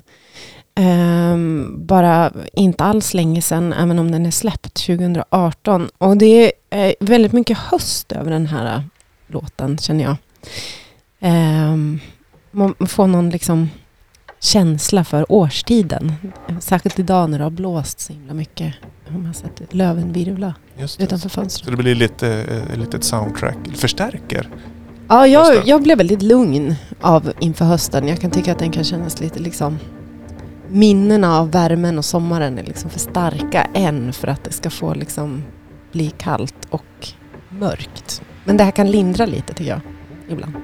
[0.80, 5.88] Um, bara inte alls länge sedan, även om den är släppt 2018.
[5.98, 8.84] Och det är uh, väldigt mycket höst över den här
[9.26, 10.16] låten, känner jag.
[11.20, 12.00] Um,
[12.50, 13.68] man får någon liksom
[14.40, 16.14] känsla för årstiden.
[16.60, 18.74] Särskilt idag när det har blåst så himla mycket.
[19.08, 20.54] Man har sett löven virvla
[20.98, 21.64] utanför fönstret.
[21.64, 22.28] Så det blir lite
[22.72, 24.48] eh, litet soundtrack, förstärker?
[25.08, 28.08] Ja, jag, jag blev väldigt lugn av inför hösten.
[28.08, 29.78] Jag kan tycka att den kan kännas lite liksom
[30.68, 34.94] minnena av värmen och sommaren är liksom för starka än för att det ska få
[34.94, 35.42] liksom
[35.92, 37.08] bli kallt och
[37.48, 38.22] mörkt.
[38.44, 39.80] Men det här kan lindra lite tycker jag,
[40.28, 40.54] ibland.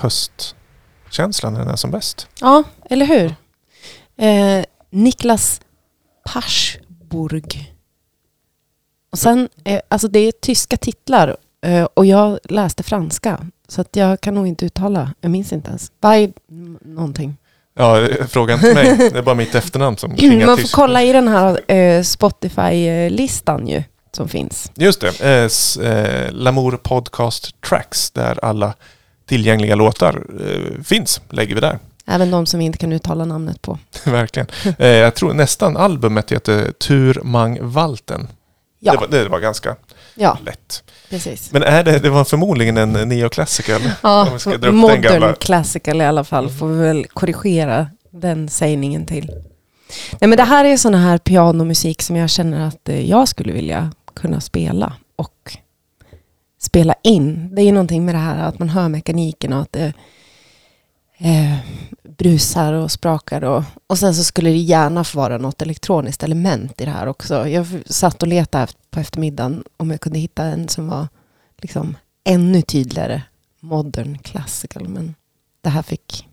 [0.00, 2.26] Höstkänslan är den som bäst.
[2.40, 3.34] Ja, eller hur?
[4.26, 5.60] Eh, Niklas
[6.24, 7.74] Paschburg.
[9.12, 13.38] Och sen, eh, alltså det är tyska titlar Eh, och jag läste franska.
[13.68, 15.14] Så att jag kan nog inte uttala.
[15.20, 15.92] Jag minns inte ens.
[16.02, 16.32] By
[16.80, 17.36] någonting.
[17.74, 18.96] Ja, fråga inte mig.
[18.96, 20.74] Det är bara mitt efternamn som klingar Man får tyst.
[20.74, 23.82] kolla i den här eh, Spotify-listan ju.
[24.12, 24.72] Som finns.
[24.74, 25.20] Just det.
[25.20, 28.74] Eh, eh, Lamour Podcast Tracks där alla
[29.30, 31.20] tillgängliga låtar eh, finns.
[31.30, 31.78] Lägger vi där.
[32.06, 33.78] Även de som vi inte kan uttala namnet på.
[34.04, 34.46] Verkligen.
[34.78, 38.28] Eh, jag tror nästan albumet heter Tur Mang Valten.
[38.80, 39.76] Ja, Det, var, det var ganska
[40.14, 40.82] ja lätt.
[41.10, 41.52] precis.
[41.52, 43.76] Men är det, det var förmodligen en neoklassiker?
[43.76, 43.92] eller?
[44.62, 46.50] Ja, modern classical i alla fall.
[46.50, 49.30] Får vi väl korrigera den sägningen till.
[50.20, 53.52] Nej, men det här är sån här pianomusik som jag känner att eh, jag skulle
[53.52, 55.56] vilja kunna spela och
[56.62, 57.54] spela in.
[57.54, 59.92] Det är ju någonting med det här att man hör mekaniken och att det
[61.18, 61.56] eh,
[62.02, 63.44] brusar och sprakar.
[63.44, 67.06] Och, och sen så skulle det gärna få vara något elektroniskt element i det här
[67.06, 67.48] också.
[67.48, 71.08] Jag satt och letade på eftermiddagen om jag kunde hitta en som var
[71.58, 73.22] liksom ännu tydligare
[73.60, 74.88] modern classical.
[74.88, 75.14] Men
[75.60, 76.26] det här fick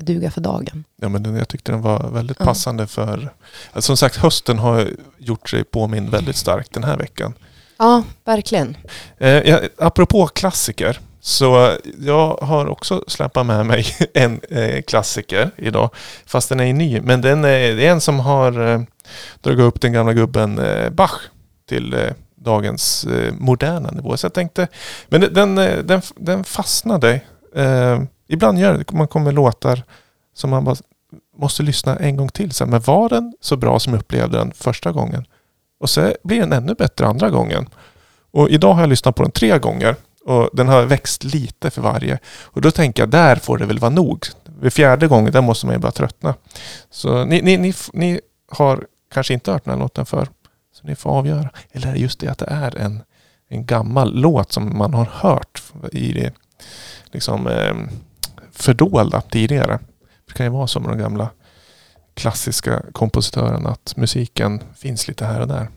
[0.00, 0.84] duga för dagen.
[0.96, 2.46] Ja, men jag tyckte den var väldigt Ja.
[2.46, 3.28] passande för...
[3.72, 7.34] Alltså, som sagt, hösten har gjort sig påmind väldigt starkt den här veckan.
[7.78, 8.76] Ja, verkligen.
[9.18, 11.00] Eh, ja, apropå klassiker.
[11.20, 15.90] Så jag har också släpat med mig en eh, klassiker idag.
[16.26, 17.00] Fast den är ny.
[17.00, 18.80] Men den är, det är en som har eh,
[19.40, 21.20] dragit upp den gamla gubben eh, Bach
[21.68, 24.16] till eh, dagens eh, moderna nivå.
[24.16, 24.68] Så jag tänkte,
[25.08, 27.20] men den, den, den, den fastnade.
[27.54, 29.82] Eh, ibland gör det, man kommer låtar
[30.34, 30.76] som man bara
[31.38, 32.52] måste lyssna en gång till.
[32.52, 35.24] Så här, men var den så bra som jag upplevde den första gången?
[35.82, 37.68] Och så blir den ännu bättre andra gången.
[38.30, 39.96] Och idag har jag lyssnat på den tre gånger.
[40.24, 42.18] Och den har växt lite för varje.
[42.42, 44.26] Och då tänker jag, där får det väl vara nog.
[44.60, 46.34] Vid fjärde gången, där måste man ju börja tröttna.
[46.90, 50.28] Så ni, ni, ni, ni har kanske inte hört den här låten för
[50.72, 51.50] Så ni får avgöra.
[51.72, 53.02] Eller är det just det att det är en,
[53.48, 56.32] en gammal låt som man har hört i det
[57.04, 57.74] liksom, eh,
[58.52, 59.78] fördolda tidigare.
[60.26, 61.30] Det kan ju vara så med de gamla
[62.14, 65.68] klassiska kompositörerna att musiken finns lite här och där.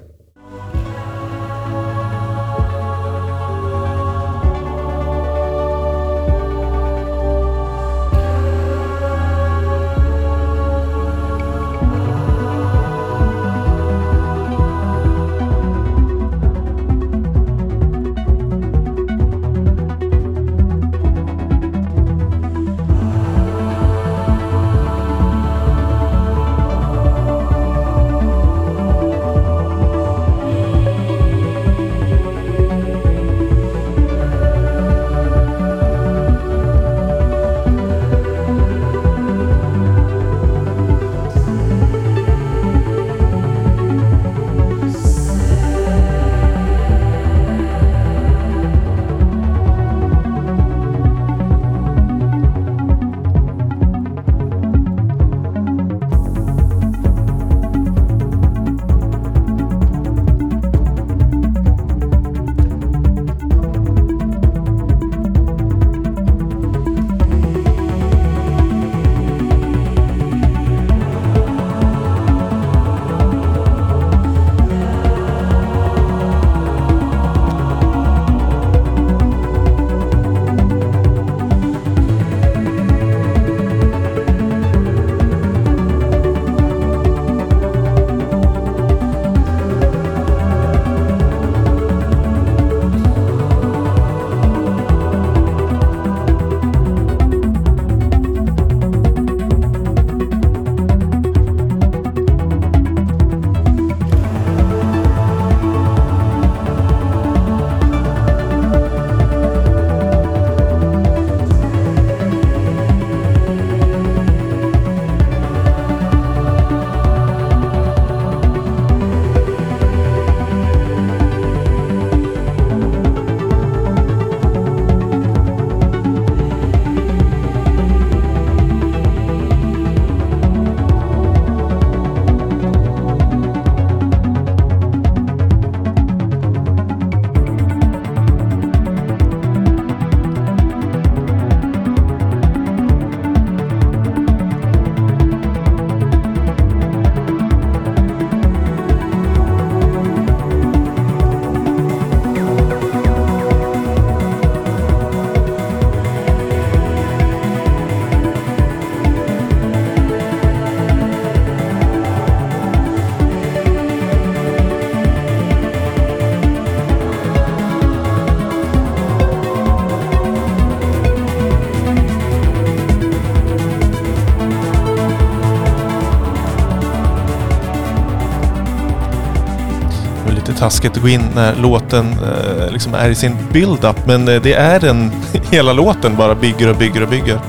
[180.85, 184.53] Taskigt att gå in när låten eh, liksom är i sin build-up men eh, det
[184.53, 185.11] är den,
[185.51, 187.39] hela låten bara bygger och bygger och bygger.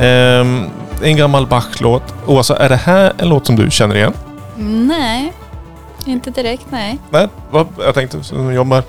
[0.00, 0.64] Ehm,
[1.02, 2.02] en gammal Bach-låt.
[2.26, 4.12] Åsa, är det här en låt som du känner igen?
[4.88, 5.32] Nej,
[6.06, 6.98] inte direkt nej.
[7.10, 8.82] Nej, vad, jag tänkte som jobbar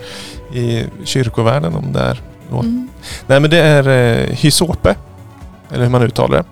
[0.53, 2.21] i kyrkovärlden om det är
[2.51, 2.63] låt.
[2.63, 2.89] Mm.
[3.27, 4.95] Nej men det är eh, Hysope.
[5.71, 6.45] Eller hur man uttalar det.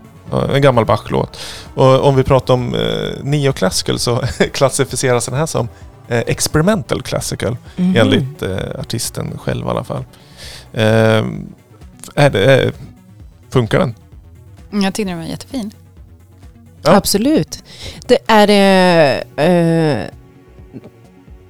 [0.56, 1.40] En gammal Bach-låt.
[1.76, 4.22] Och om vi pratar om eh, neoclassical så
[4.54, 7.58] klassificeras den här som eh, experimental classical.
[7.76, 7.96] Mhm.
[7.96, 10.06] Enligt eh, artisten själv i alla fall.
[10.74, 11.26] Eh,
[12.16, 12.72] är det, eh,
[13.50, 13.96] funkar den?
[14.84, 15.72] Jag tyckte den var jättefin.
[16.82, 16.96] Ja.
[16.96, 17.64] Absolut.
[18.08, 19.24] Det är det...
[19.36, 20.08] Eh,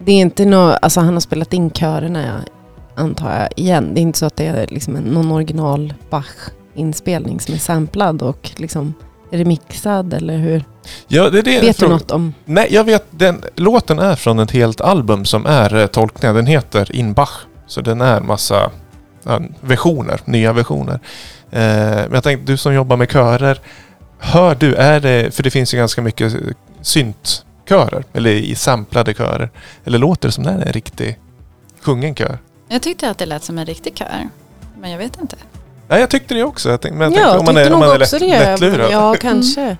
[0.05, 0.77] det är inte något...
[0.81, 2.41] Alltså han har spelat in körerna
[2.95, 3.93] antar jag igen.
[3.93, 8.51] Det är inte så att det är liksom någon original Bach-inspelning som är samplad och
[8.55, 8.93] liksom
[9.31, 10.63] remixad eller hur?
[11.07, 12.33] Ja, det är det Vet du något om?
[12.45, 13.05] Nej, jag vet.
[13.09, 16.33] Den, låten är från ett helt album som är eh, tolkningar.
[16.33, 17.45] Den heter In Bach.
[17.67, 18.71] Så den är massa
[19.23, 20.99] ja, versioner, nya versioner.
[21.51, 23.59] Eh, men jag tänkte, du som jobbar med körer.
[24.19, 26.33] Hör du, är det, för det finns ju ganska mycket
[26.81, 29.49] syntkörer, eller i samplade körer.
[29.85, 31.19] Eller låter det som det är en riktig
[31.81, 32.37] sjungen kör?
[32.67, 34.29] Jag tyckte att det lät som en riktig kör.
[34.79, 35.35] Men jag vet inte.
[35.91, 36.69] Nej, jag tyckte det också.
[36.69, 38.39] Jag tänkte, men jag ja, tänkte, om man är, om man är också lätt, det.
[38.39, 38.91] lättlurad.
[38.91, 39.77] Ja, kanske.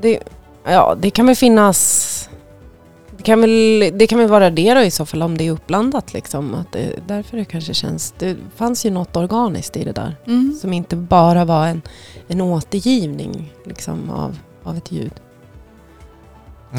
[0.00, 0.20] Det,
[0.64, 2.28] ja, det kan väl finnas...
[3.16, 5.50] Det kan väl, det kan väl vara det då i så fall om det är
[5.50, 6.54] uppblandat liksom.
[6.54, 8.14] Att det, därför det kanske känns...
[8.18, 10.16] Det fanns ju något organiskt i det där.
[10.26, 10.58] Mm.
[10.60, 11.82] Som inte bara var en,
[12.28, 15.12] en återgivning liksom, av, av ett ljud.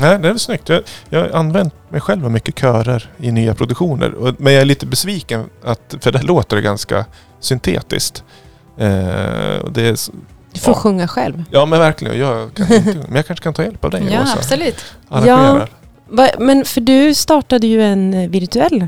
[0.02, 0.70] Nej, det är väl snyggt.
[0.70, 4.14] Jag, jag har använt mig själv av mycket körer i nya produktioner.
[4.14, 7.06] Och, men jag är lite besviken att, för det låter ganska
[7.40, 8.24] syntetiskt.
[8.78, 8.86] Eh,
[9.72, 9.98] det är,
[10.54, 10.80] Du får Ja.
[10.80, 11.44] sjunga själv.
[11.52, 14.22] ja men verkligen, jag kan inte, men jag kanske kan ta hjälp av dig Ja,
[14.24, 14.34] Åsa.
[14.38, 14.86] absolut.
[15.10, 15.70] Arrangerar.
[16.10, 18.88] Va, men för du startade ju en eh, virtuell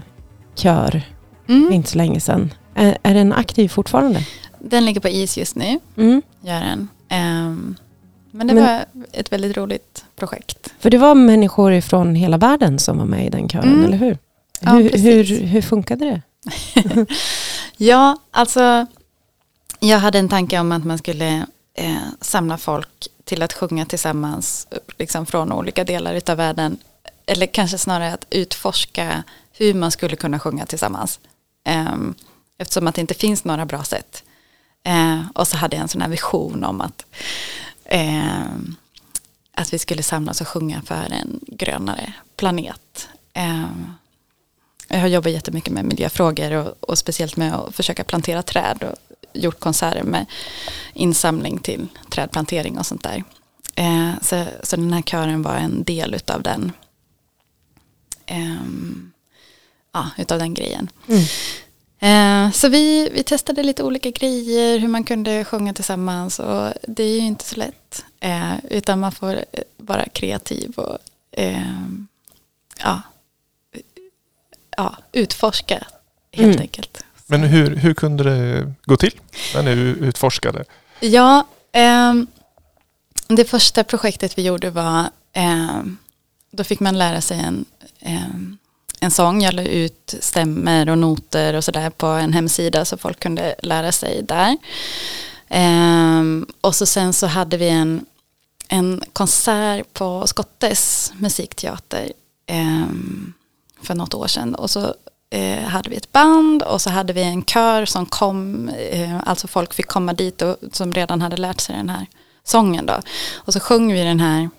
[0.55, 1.01] kör
[1.49, 1.73] Mm.
[1.73, 2.53] inte så länge sedan.
[2.75, 4.23] Är, är den aktiv fortfarande?
[4.59, 6.21] Den ligger på is just nu, Mm.
[6.41, 6.87] gör den.
[7.09, 7.75] Ehm,
[8.37, 10.73] men det Men- var ett väldigt roligt projekt.
[10.79, 13.85] För det var människor från hela världen som var med i den kören, Mm.
[13.85, 14.17] eller hur?
[14.59, 16.21] Ja, hur, hur, hur funkade det?
[17.77, 18.85] Ja, alltså
[19.79, 24.67] jag hade en tanke om att man skulle eh, samla folk till att sjunga tillsammans
[24.97, 26.77] liksom från olika delar utav världen.
[27.25, 29.23] Eller kanske snarare att utforska
[29.57, 31.19] hur man skulle kunna sjunga tillsammans.
[31.65, 32.13] Ehm,
[32.59, 34.23] eftersom att det inte finns några bra sätt.
[34.83, 37.05] Eh, och så hade jag en sån här vision om att,
[37.87, 38.45] eh,
[39.53, 43.09] att vi skulle samlas och sjunga för en grönare planet.
[43.33, 43.65] Eh,
[44.87, 49.15] jag har jobbat jättemycket med miljöfrågor och, och speciellt med att försöka plantera träd och
[49.33, 50.25] gjort konserter med
[50.93, 53.23] insamling till trädplantering och sånt där.
[53.75, 56.71] Eh, så, så den här kören var en del utav den,
[58.25, 58.55] eh,
[59.93, 60.89] ja, utav den grejen.
[61.07, 61.23] Mm.
[61.99, 67.03] Eh, så vi, vi testade lite olika grejer, hur man kunde sjunga tillsammans och det
[67.03, 68.05] är ju inte så lätt.
[68.19, 70.97] Eh, utan man får eh, vara kreativ och
[71.31, 72.07] ehm,
[72.83, 73.01] ja,
[74.77, 75.83] ja, utforska
[76.31, 76.61] helt Mm.
[76.61, 77.03] enkelt.
[77.25, 79.19] Men hur, hur kunde det gå till
[79.55, 79.71] när ni
[80.07, 80.63] utforskade?
[80.99, 82.27] Ja, ehm,
[83.27, 85.97] det första projektet vi gjorde var, ehm,
[86.51, 87.65] då fick man lära sig en,
[88.99, 89.41] en sång.
[89.41, 93.91] Jag la ut stämmer och noter och sådär på en hemsida så folk kunde lära
[93.91, 94.57] sig där.
[95.49, 98.05] Ehm, och så sen så hade vi en,
[98.67, 102.11] en konsert på Skottes musikteater
[102.47, 103.33] ehm,
[103.81, 104.55] för något år sedan.
[104.55, 104.93] Och så
[105.29, 109.47] eh, hade vi ett band och så hade vi en kör som kom, eh, alltså
[109.47, 112.07] folk fick komma dit och, som redan hade lärt sig den här
[112.43, 113.01] sången då.
[113.35, 114.49] Och så sjöng vi den här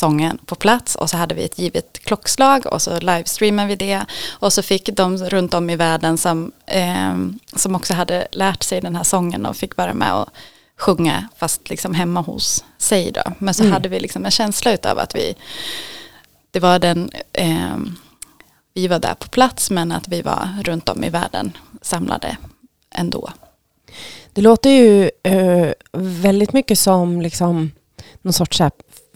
[0.00, 4.04] sången på plats och så hade vi ett givet klockslag och så livestreamade vi det
[4.30, 7.16] och så fick de runt om i världen som, eh,
[7.56, 10.28] som också hade lärt sig den här sången och fick vara med och
[10.76, 13.22] sjunga fast liksom hemma hos sig då.
[13.38, 13.72] Men så Mm.
[13.72, 15.34] hade vi liksom en känsla utav att vi,
[16.50, 17.76] det var den, eh,
[18.74, 22.36] vi var där på plats men att vi var runt om i världen samlade
[22.94, 23.30] ändå.
[24.32, 27.70] Det låter ju eh, väldigt mycket som liksom,
[28.22, 28.60] någon sorts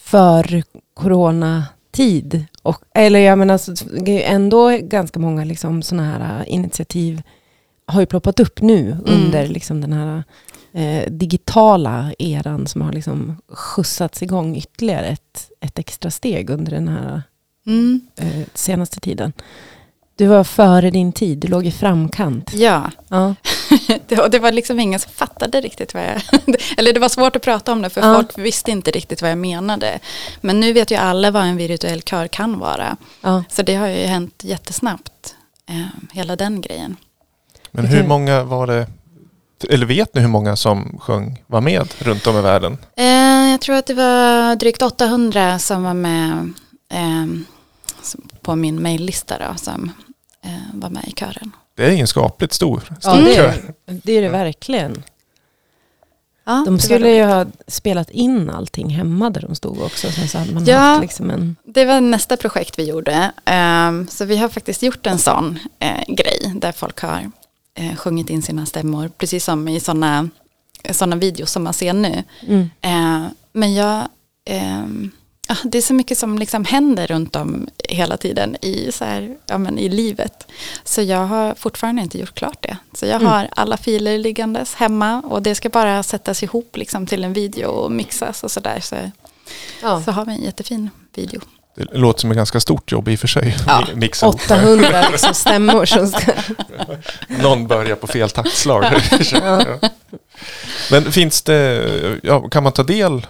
[0.05, 0.63] för
[0.95, 2.45] coronatid.
[2.63, 3.73] Och, eller jag menar, så,
[4.07, 7.23] ändå ganska många liksom, sådana här eh, initiativ
[7.87, 10.25] har ju ploppat upp nu under liksom, den här
[10.73, 16.89] eh, digitala eran som har liksom skjutsats igång ytterligare ett, ett extra steg under den
[16.89, 17.23] här
[17.67, 18.01] Mm.
[18.17, 19.33] eh, senaste tiden.
[20.17, 22.51] Du var före din tid, du låg i framkant.
[22.55, 23.35] Ja, Ja.
[24.09, 26.23] det, och det var liksom ingen som fattade riktigt vad jag...
[26.77, 28.15] Eller det var svårt att prata om det för Ja.
[28.15, 29.99] folk visste inte riktigt vad jag menade.
[30.41, 32.97] Men nu vet ju alla vad en virtuell kör kan vara.
[33.21, 33.45] Ja.
[33.49, 35.35] Så det har ju hänt jättesnabbt,
[35.69, 36.97] eh, hela den grejen.
[37.71, 38.87] Men hur många var det,
[39.71, 42.79] eller vet ni hur många som sjöng, var med runt om i världen?
[42.97, 46.53] Eh, jag tror att det var drygt 800 som var med
[46.93, 47.27] eh,
[48.43, 49.93] på min mejllista då, som
[50.73, 51.53] var med i kören.
[51.77, 53.45] Det är ingen skapligt stor, stor Ja, det, kör.
[53.49, 55.03] är, det är det verkligen.
[56.47, 60.11] Ja, De skulle ju ha spelat in allting hemma där de stod också.
[60.11, 60.79] Sen så hade man Ja.
[60.79, 61.57] haft liksom en...
[61.65, 63.33] Det var nästa projekt vi gjorde.
[63.45, 67.31] Ehm, så vi har faktiskt gjort en sån eh, grej där folk har
[67.75, 69.11] eh, sjungit in sina stämmor.
[69.19, 70.29] Precis som i sådana
[70.91, 72.23] såna videos som man ser nu.
[72.47, 72.71] Mm.
[72.81, 74.09] Eh, men jag,
[74.47, 75.11] ehm,
[75.49, 79.37] ja, det är så mycket som liksom händer runt om hela tiden i, så här,
[79.47, 80.47] ja, men i livet.
[80.85, 82.77] Så jag har fortfarande inte gjort klart det.
[82.93, 83.27] Så jag Mm.
[83.33, 87.69] har alla filer liggandes hemma och det ska bara sättas ihop liksom, till en video
[87.69, 88.81] och mixas och sådär.
[88.81, 88.97] Så,
[89.83, 90.03] Ja.
[90.05, 91.41] så har vi en jättefin video.
[91.77, 93.57] Det låter som ett ganska stort jobb i och för sig.
[93.67, 93.85] Ja.
[93.95, 94.35] Mixa ihop.
[94.45, 96.33] 800 liksom stämmor som ska...
[97.29, 98.85] Någon börjar på fel taktslag.
[99.33, 99.65] Ja.
[100.91, 103.27] Men finns det, ja, kan man ta del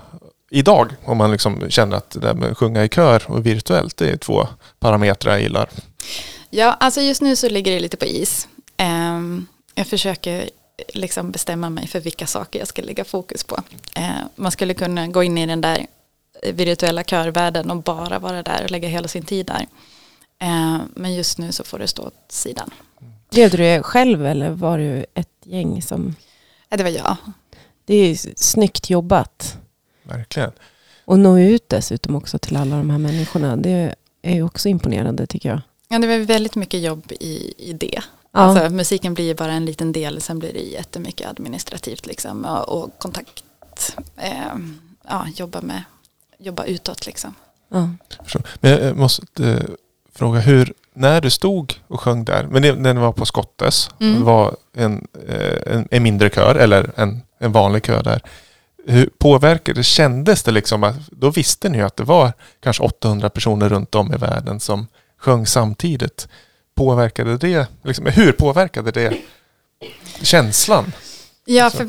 [0.55, 3.97] idag om man liksom känner att det där med att sjunga i kör och virtuellt
[3.97, 4.49] det är två
[4.79, 5.69] parametrar jag gillar.
[6.51, 8.49] Ja, alltså just nu så ligger det lite på is.
[8.77, 10.51] Ehm, jag försöker
[10.89, 13.57] liksom bestämma mig för vilka saker jag ska lägga fokus på.
[13.95, 15.87] Eh, man skulle kunna gå in i den där
[16.53, 19.67] virtuella körvärlden och bara vara där och lägga hela sin tid där.
[20.39, 22.71] Eh, men just nu så får det stå åt sidan.
[23.31, 26.15] Blev du det själv eller var du ett gäng som...
[26.71, 27.17] Eh, det var jag.
[27.85, 29.59] Det är ju snyggt jobbat.
[30.05, 30.53] Verkligen.
[31.05, 33.57] Och nå ut dessutom också till alla de här människorna.
[33.57, 35.61] Det är ju också imponerande tycker jag.
[35.89, 38.01] Ja, det var väldigt mycket jobb i, i det.
[38.33, 38.41] Ja.
[38.41, 42.83] Alltså, musiken blir ju bara en liten del, sen blir det jättemycket administrativt liksom, och,
[42.83, 43.45] och kontakt.
[44.17, 44.33] Eh,
[45.09, 45.83] ja, jobba, med,
[46.39, 47.35] jobba utåt liksom.
[47.69, 47.89] Ja.
[48.23, 48.43] Förstår.
[48.61, 49.61] Men jag måste eh,
[50.15, 54.19] fråga hur, när du stod och sjöng där, men det, den var på Skottes, Mm.
[54.19, 58.23] det var en, eh, en, en mindre kör eller en, en vanlig kör där.
[58.87, 63.31] Hur påverkade, kändes det liksom, att, då visste ni ju att det var kanske 800
[63.31, 64.87] personer runt om i världen som
[65.19, 66.29] sjöng samtidigt.
[66.75, 69.17] Påverkade det, liksom, hur påverkade det
[70.23, 70.93] känslan?
[71.45, 71.77] Ja, Så.
[71.77, 71.89] för,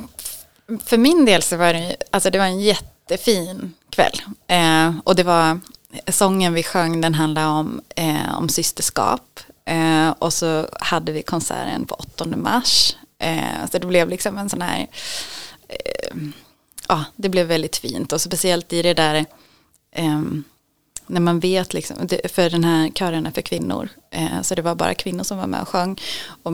[0.85, 4.21] för min del så var det, alltså det var en jättefin kväll.
[4.47, 5.59] Eh, och det var,
[6.07, 9.39] sången vi sjöng den handlade om, eh, om systerskap.
[9.65, 12.95] Eh, och så hade vi konserten på 8 mars.
[13.19, 14.87] Eh, så det blev liksom en sån här,
[15.67, 16.17] eh,
[16.87, 18.11] ja det blev väldigt fint.
[18.13, 19.25] Och speciellt i det där,
[19.91, 20.21] eh,
[21.07, 23.89] när man vet liksom, det- för den här kören är för kvinnor.
[24.11, 25.99] Eh, så det var bara kvinnor som var med och sjöng.
[26.43, 26.53] Och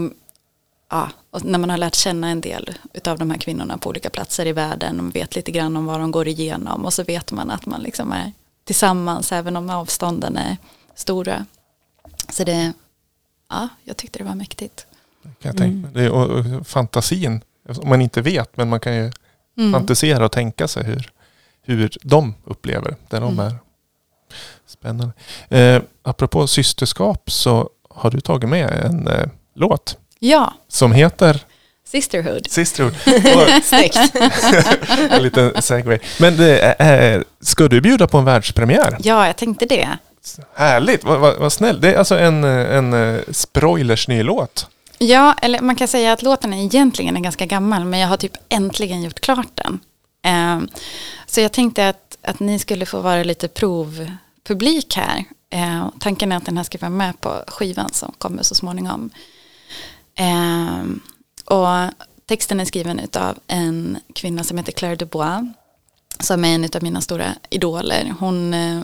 [0.89, 2.73] ja, och när man har lärt känna en del
[3.05, 5.99] av de här kvinnorna på olika platser i världen och vet lite grann om vad
[5.99, 8.31] de går igenom och så vet man att man liksom är
[8.63, 10.57] tillsammans även om avstånden är
[10.95, 11.45] stora.
[12.29, 12.73] Så det,
[13.49, 14.85] ja, jag tyckte det var mäktigt.
[15.23, 15.87] Kan jag tänka.
[15.87, 15.93] Mm.
[15.93, 17.41] Det och, och fantasin,
[17.81, 19.11] om man inte vet, men man kan ju
[19.61, 19.73] Mm.
[19.73, 21.09] fantisera och tänka sig hur,
[21.65, 23.39] hur de upplever det de Mm.
[23.45, 23.55] är.
[24.67, 25.13] Spännande.
[25.49, 31.39] Eh, apropå systerskap så har du tagit med en eh, låt Ja, som heter
[31.87, 32.47] Sisterhood.
[32.51, 32.93] Sisterhood.
[33.63, 33.97] Snyggt.
[35.11, 35.99] en liten segway.
[36.19, 38.97] Men det är, ska du bjuda på en världspremiär?
[38.99, 39.89] Ja, jag tänkte det.
[40.55, 41.81] Härligt, vad, vad, vad snäll.
[41.81, 44.67] Det är alltså en, en eh, Sproilers ny låt.
[45.03, 48.17] Ja, eller man kan säga att låten är egentligen är ganska gammal men jag har
[48.17, 49.79] typ äntligen gjort klart den.
[50.23, 50.69] Eh,
[51.25, 55.25] så jag tänkte att, att ni skulle få vara lite provpublik här.
[55.49, 59.09] Eh, tanken är att den här ska vara med på skivan som kommer så småningom.
[60.15, 60.83] Eh,
[61.45, 61.93] och
[62.25, 65.45] texten är skriven av en kvinna som heter Claire Dubois
[66.19, 68.13] som är en av mina stora idoler.
[68.19, 68.81] Hon, eh,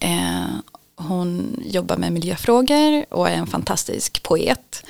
[0.00, 0.54] eh,
[0.96, 4.84] hon jobbar med miljöfrågor och är en fantastisk poet.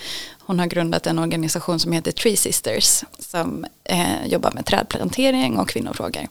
[0.46, 5.68] Hon har grundat en organisation som heter Tree Sisters som eh, jobbar med trädplantering och
[5.68, 6.26] kvinnofrågor.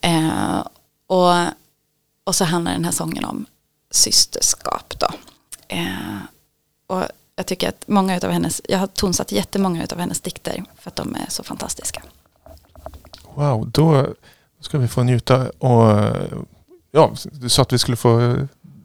[0.00, 0.66] Eh,
[1.06, 1.32] och,
[2.24, 3.46] och så handlar den här sången om
[3.90, 5.08] systerskap då.
[5.68, 6.18] Eh,
[6.86, 7.02] och
[7.36, 10.96] jag tycker att många av hennes, jag har tonsatt jättemånga av hennes dikter för att
[10.96, 12.02] de är så fantastiska.
[13.34, 14.06] Wow, då
[14.60, 16.16] ska vi få njuta och
[16.90, 18.36] ja, du sa att vi skulle få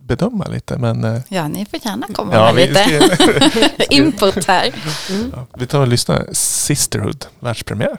[0.09, 4.71] bedöma lite men eh, Ja, ni får gärna komma ja, med vi, lite input här.
[5.35, 6.27] ja, vi tar och lyssnar.
[6.33, 7.97] Sisterhood, världspremiär.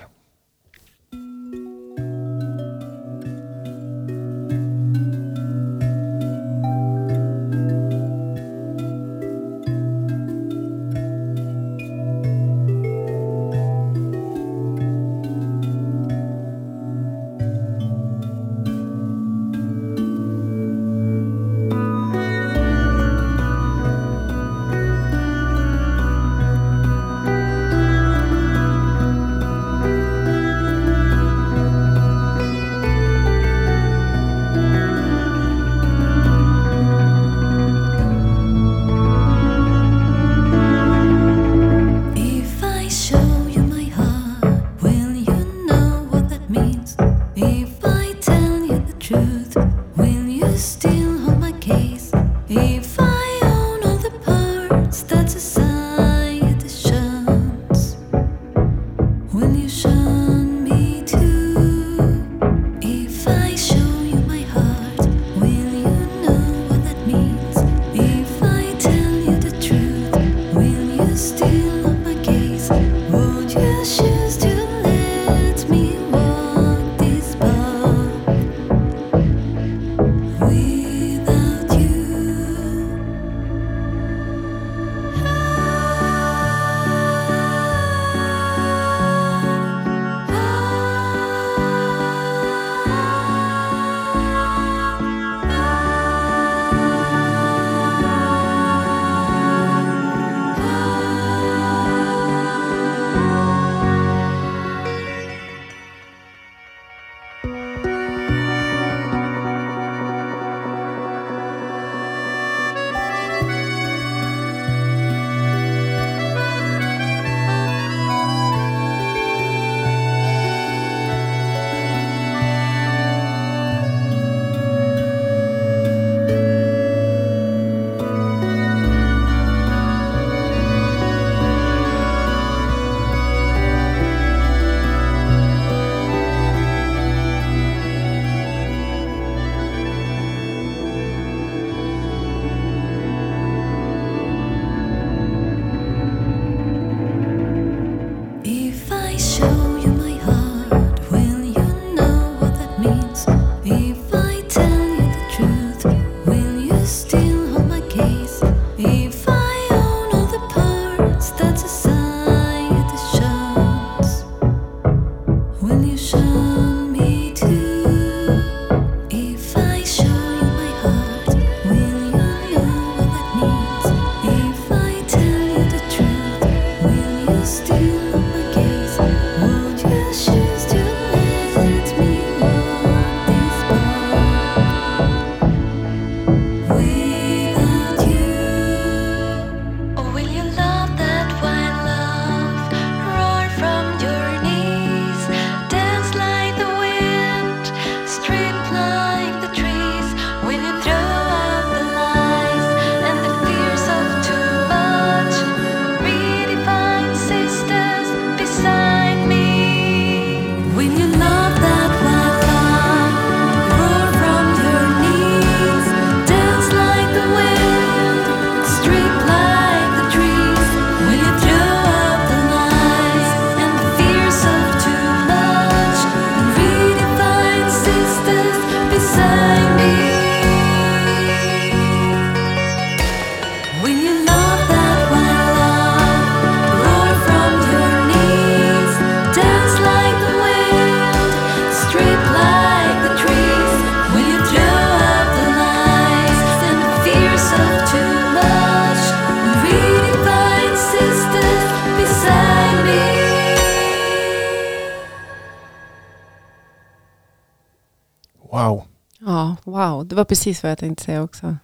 [260.31, 261.57] Precis vad jag tänkte säga också.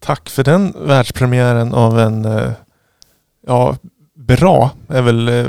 [0.00, 2.52] Tack för den världspremiären av en, eh,
[3.46, 3.76] ja,
[4.14, 5.46] bra är väl, eh,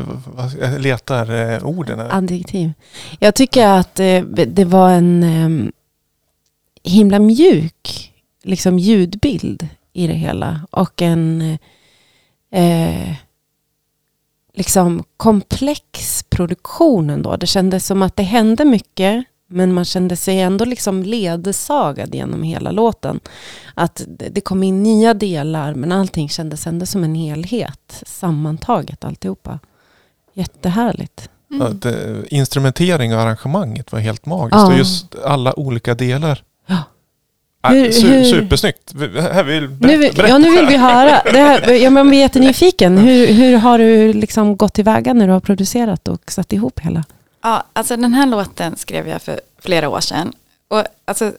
[0.60, 2.18] jag letar eh, orden här.
[2.18, 2.74] Adjektiv.
[3.20, 5.72] Jag tycker att det var en eh,
[6.84, 8.14] himla mjuk
[8.44, 10.62] liksom ljudbild i det hela.
[10.72, 11.58] Och en
[12.52, 13.14] eh,
[14.54, 17.38] liksom komplex produktion ändå.
[17.38, 19.26] Det kändes som att det hände mycket.
[19.52, 23.20] Men man kände sig ändå liksom ledsagad genom hela låten.
[23.74, 28.04] Att det det kom in nya delar men allting kändes ändå som en helhet.
[28.06, 29.60] Sammantaget alltihopa.
[30.34, 31.30] Jättehärligt.
[31.52, 31.62] Mm.
[31.68, 31.94] Att, eh,
[32.28, 34.56] instrumentering och arrangemanget var helt magiskt.
[34.56, 34.68] Ja.
[34.68, 36.44] Och just alla olika delar.
[36.66, 36.84] Ja.
[37.64, 38.94] Äh, Hur- su- hur- Supersnyggt.
[39.16, 40.30] Här vill, berätta, Nu, vill- berätta.
[40.30, 41.22] ja, nu vill vi höra.
[41.34, 42.98] Det här, ja, men vi är jättenyfiken.
[42.98, 47.04] Hur, hur har du liksom gått tillväga när du har producerat och satt ihop hela?
[47.42, 50.34] Ja, alltså den här låten skrev jag för flera år sedan.
[50.68, 51.34] Och alltså,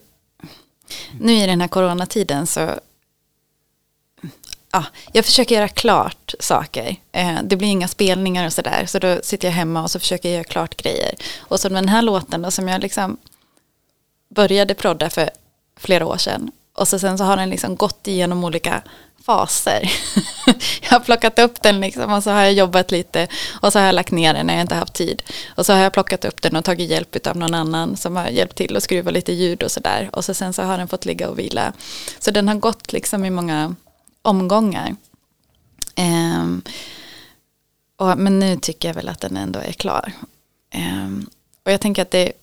[1.19, 2.79] nu i den här coronatiden så,
[4.71, 6.95] ja, jag försöker göra klart saker.
[7.11, 10.29] Eh, det blir inga spelningar och sådär, så då sitter jag hemma och så försöker
[10.29, 11.15] jag göra klart grejer.
[11.39, 13.17] Och så den här låten då som jag liksom
[14.29, 15.29] började prodda för
[15.77, 16.51] flera år sedan.
[16.81, 18.81] Och så sen så har den liksom gått igenom olika
[19.25, 19.91] faser.
[20.81, 23.27] jag har plockat upp den liksom och så har jag jobbat lite
[23.61, 25.23] och så har jag lagt ner den när jag inte haft tid.
[25.55, 28.27] Och så har jag plockat upp den och tagit hjälp av någon annan som har
[28.27, 30.09] hjälpt till att skruva lite ljud och sådär.
[30.13, 31.73] Och så sen så har den fått ligga och vila.
[32.19, 33.75] Så den har gått liksom i många
[34.21, 34.95] omgångar.
[35.97, 36.61] Um,
[37.95, 40.11] och, men nu tycker jag väl att den ändå är klar.
[40.75, 41.29] Um,
[41.65, 42.33] och jag tänker att det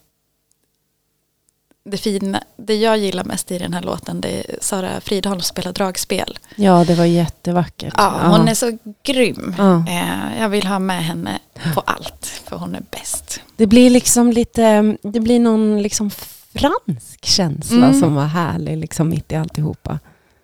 [1.90, 5.72] det fina, det jag gillar mest i den här låten det är Sara Fridholm spelar
[5.72, 6.38] dragspel.
[6.56, 7.94] Ja, det var jättevackert.
[7.96, 9.54] Ja, hon är så grym.
[9.58, 9.84] Ja.
[9.88, 11.38] Eh, jag vill ha med henne
[11.74, 13.40] på allt, för hon är bäst.
[13.56, 16.10] Det blir liksom lite, det blir någon liksom
[16.54, 18.00] fransk känsla Mm.
[18.00, 19.98] som var härlig liksom mitt i alltihopa.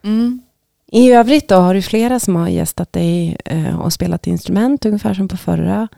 [0.05, 0.43] Mm.
[0.87, 5.15] I övrigt då, har du flera som har gästat dig eh, och spelat instrument ungefär
[5.15, 5.89] som på förra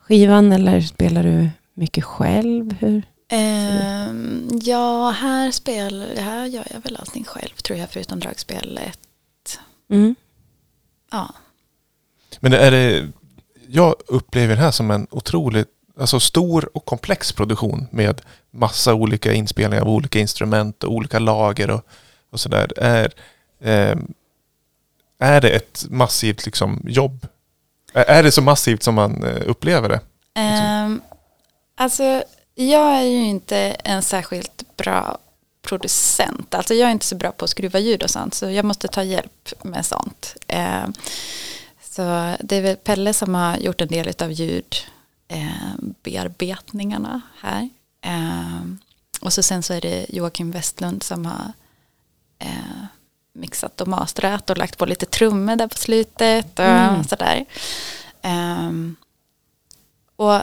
[0.00, 2.74] skivan eller spelar du mycket själv?
[2.80, 3.02] Hur?
[3.28, 8.98] Ehm, ja, här, spel, här gör jag väl allting själv tror jag, förutom dragspelet.
[9.90, 10.14] Mm.
[11.10, 11.34] Ja.
[12.40, 13.08] Men är det,
[13.68, 15.68] jag upplever det här som en otroligt
[16.00, 21.70] alltså stor och komplex produktion med massa olika inspelningar av olika instrument och olika lager
[21.70, 21.86] och,
[22.30, 22.72] och sådär.
[22.76, 23.12] Är,
[23.60, 23.96] eh,
[25.18, 27.26] är det ett massivt liksom, jobb?
[27.92, 30.00] Är, är det så massivt som man eh, upplever det?
[30.34, 31.00] Ehm,
[31.74, 32.22] alltså,
[32.58, 35.18] jag är ju inte en särskilt bra
[35.62, 36.54] producent.
[36.54, 38.34] Alltså jag är inte så bra på att skruva ljud och sånt.
[38.34, 40.36] Så jag måste ta hjälp med sånt.
[40.46, 40.92] Ehm,
[41.82, 42.02] så
[42.40, 47.68] det är väl Pelle som har gjort en del av ljudbearbetningarna här.
[48.00, 48.78] Ehm,
[49.20, 51.52] och så sen så är det Joakim Westlund som har
[52.38, 52.84] eh,
[53.32, 57.04] mixat och mastrat och lagt på lite trummor där på slutet och Mm.
[57.04, 57.44] sådär.
[60.16, 60.40] Och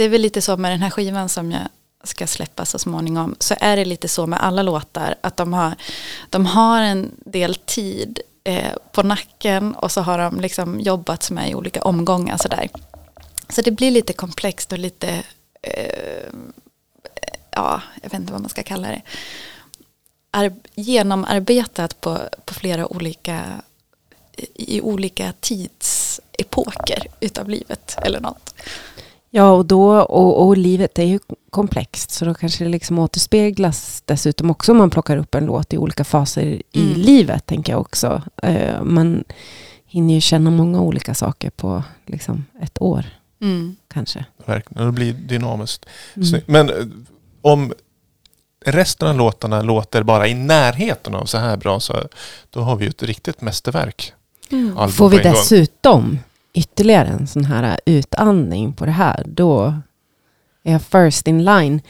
[0.00, 1.68] det är väl lite så med den här skivan som jag
[2.04, 3.36] ska släppa så småningom.
[3.38, 5.14] Så är det lite så med alla låtar.
[5.20, 5.74] Att de har,
[6.30, 9.74] de har en del tid eh, på nacken.
[9.74, 12.36] Och så har de liksom jobbat med i olika omgångar.
[12.36, 12.68] Sådär.
[13.48, 15.22] Så det blir lite komplext och lite,
[15.62, 16.32] eh,
[17.50, 19.02] ja, jag vet inte vad man ska kalla det.
[20.30, 23.62] Ar- genomarbetat på, på flera olika,
[24.54, 28.54] i olika tidsepoker utav livet eller något.
[29.30, 31.18] Ja, och, då, och, och livet är ju
[31.50, 35.72] komplext så då kanske det liksom återspeglas dessutom också om man plockar upp en låt
[35.72, 37.00] i olika faser i Mm.
[37.00, 38.22] livet, tänker jag också.
[38.42, 39.24] Eh, man
[39.86, 43.04] hinner ju känna många olika saker på liksom ett år
[43.42, 43.76] Mm.
[43.88, 44.24] kanske.
[44.46, 44.86] Verkligen.
[44.86, 45.86] Det blir dynamiskt.
[46.16, 46.40] Mm.
[46.46, 46.74] Men eh,
[47.42, 47.72] om
[48.66, 52.08] resten av låtarna låter bara i närheten av så här bra så
[52.50, 54.12] då har vi ju ett riktigt mästerverk.
[54.50, 54.88] Mm.
[54.90, 56.18] Får vi dessutom
[56.52, 59.74] ytterligare en sån här utandning på det här, då
[60.62, 61.80] är jag first in line.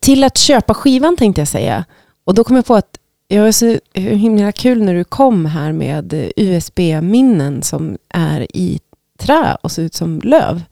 [0.00, 1.84] Till att köpa skivan tänkte jag säga.
[2.24, 5.72] Och då kom jag på att det var så himla kul när du kom här
[5.72, 8.80] med USB-minnen som är i
[9.18, 10.62] trä och ser ut som löv.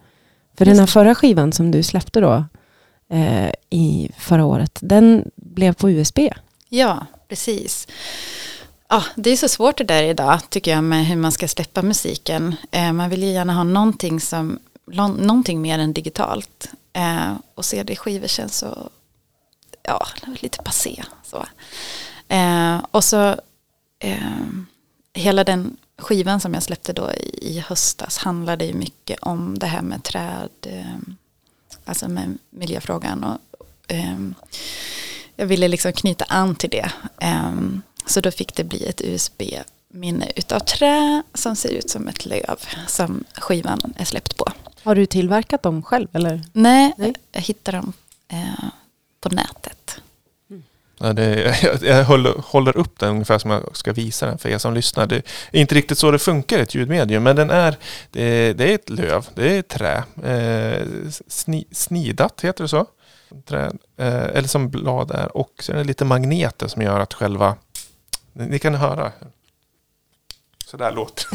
[0.58, 0.92] För den här Just.
[0.92, 2.44] förra skivan som du släppte då
[3.10, 6.18] eh, i förra året, den blev på USB.
[6.68, 7.88] Ja, precis.
[8.92, 11.82] Ja, det är så svårt det där idag tycker jag med hur man ska släppa
[11.82, 12.56] musiken.
[12.70, 14.58] Eh, man vill ju gärna ha någonting, som,
[15.18, 16.68] någonting mer än digitalt.
[16.92, 18.90] Eh, och CD-skivor känns så,
[19.82, 20.06] ja,
[20.40, 21.04] lite passé.
[21.24, 21.46] Så.
[22.34, 23.36] Eh, och så
[23.98, 24.46] eh,
[25.12, 29.82] hela den skivan som jag släppte då i, höstas handlade ju mycket om det här
[29.82, 30.98] med träd, eh,
[31.84, 33.24] alltså med miljöfrågan.
[33.24, 33.38] Och,
[33.92, 34.18] eh,
[35.36, 36.92] jag ville liksom knyta an till det
[38.06, 42.56] så då fick det bli ett USB-minne utav trä som ser ut som ett löv
[42.88, 44.46] som skivan är släppt på.
[44.82, 46.08] Har du tillverkat dem själv?
[46.12, 46.42] Eller?
[46.52, 47.14] Nej, Nej.
[47.32, 47.92] jag hittade dem
[48.28, 48.64] eh,
[49.20, 49.96] på nätet.
[51.02, 54.48] Ja, det, jag jag håller, håller upp den ungefär som jag ska visa den för
[54.48, 55.06] er som lyssnar.
[55.06, 55.16] Det
[55.52, 57.76] är inte riktigt så det funkar ett ljudmedium, men den är,
[58.10, 60.04] det, är- det är ett löv, det är trä.
[60.24, 60.86] Eh,
[61.28, 62.86] sni, snidat, heter det så?
[63.48, 65.36] Trä, eh, eller som blad är.
[65.36, 67.56] Och så är det lite magneter som gör att själva...
[68.32, 69.12] Ni, kan höra.
[70.66, 71.26] Så där låter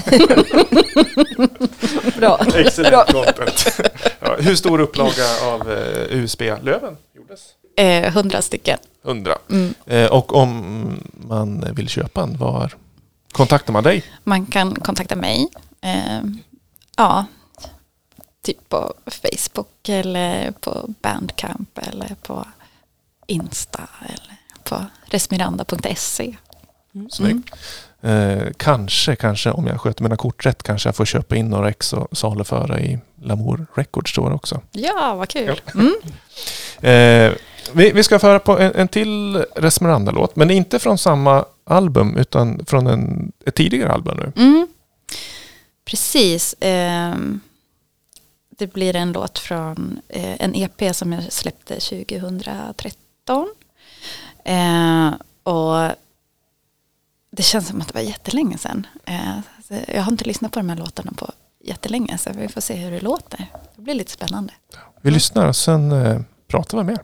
[2.20, 2.39] Bra.
[2.56, 3.80] Excellent content.
[4.20, 7.41] ja, hur stor upplaga av eh, USB-löven gjordes?
[7.78, 8.80] Eh, 100 stycken.
[9.04, 9.38] 100.
[9.50, 9.74] Mm.
[9.86, 12.74] Eh, och om man vill köpa en, var
[13.32, 14.04] kontaktar man dig?
[14.24, 15.48] Man kan kontakta mig.
[15.82, 16.22] Eh,
[16.98, 17.26] ja,
[18.41, 22.46] typ på Facebook eller på Bandcamp eller på
[23.28, 26.36] Insta eller på resmiranda.se.
[27.12, 27.56] Snyggt.
[28.02, 31.70] Eh, kanske, kanske om jag sköter mina kort rätt kanske jag får köpa in några
[31.70, 34.62] ex och saluföra i Lamour Records Store också.
[34.72, 35.62] Ja, vad kul.
[35.66, 35.72] Ja.
[35.80, 35.93] Mm.
[36.82, 37.34] Eh,
[37.74, 42.66] Vi, vi ska föra på en, en till Resmeranda-låt, men inte från samma album utan
[42.66, 44.43] från en, ett tidigare album nu.
[44.43, 44.68] Mm.
[45.86, 46.56] Precis.
[46.60, 47.39] ehm,
[48.58, 53.48] det blir en låt från eh, en EP som jag släppte 2013.
[54.46, 55.12] Eh,
[55.43, 55.89] och
[57.36, 58.88] det känns som att det var jättelänge sedan.
[59.06, 59.38] Eh,
[59.88, 61.32] jag har inte lyssnat på de här låtarna på
[61.64, 63.46] jättelänge så vi får se hur det låter.
[63.76, 64.54] Det blir lite spännande.
[65.02, 67.00] Vi lyssnar och sen eh, pratar vi mer.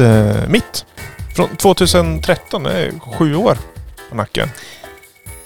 [0.00, 0.86] Eh, mitt.
[1.36, 3.58] Från 2013, det är sju år
[4.10, 4.48] på nacken.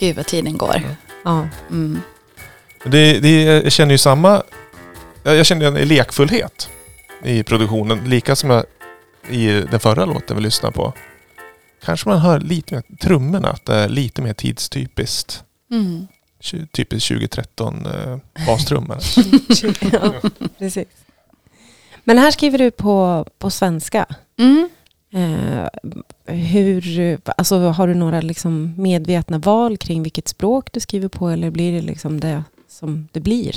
[0.00, 0.82] Gud vad tiden går.
[1.24, 1.48] Ja.
[1.70, 2.00] Mm.
[2.84, 4.42] Det, det, jag känner ju samma...
[5.22, 6.68] Jag jag känner en lekfullhet
[7.22, 8.04] i produktionen.
[8.04, 8.64] Lika som jag
[9.30, 10.92] i den förra låten vi lyssnade på.
[11.84, 15.44] Kanske man hör lite mer trummorna, att det är lite mer tidstypiskt.
[15.70, 16.06] Mm.
[16.72, 18.98] Typiskt 2013 eh, bastrummor.
[19.92, 20.86] ja, precis.
[22.04, 24.06] Men här skriver du på, på svenska.
[24.38, 24.68] Mm.
[25.12, 25.68] Eh,
[26.34, 31.50] hur, alltså, har du några liksom medvetna val kring vilket språk du skriver på eller
[31.50, 33.56] blir det liksom det som det blir?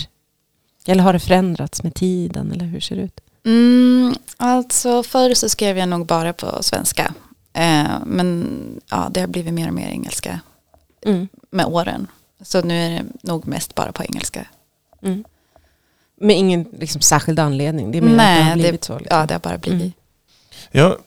[0.85, 3.19] Eller har det förändrats med tiden eller hur ser det ut?
[3.45, 7.13] Mm, alltså förr så skrev jag nog bara på svenska.
[7.53, 8.47] Eh, men
[8.89, 10.39] ja, det har blivit mer och mer engelska
[11.05, 11.27] Mm.
[11.49, 12.07] med åren.
[12.41, 14.45] Så nu är det nog mest bara på engelska.
[15.01, 15.23] Mm.
[16.21, 17.91] Med ingen liksom, särskild anledning?
[17.91, 18.97] Det är mer att det Nej, har blivit det- så?
[18.99, 19.17] Liksom.
[19.17, 19.81] Ja, det har bara blivit.
[19.81, 19.91] Mm.
[20.71, 20.97] Jag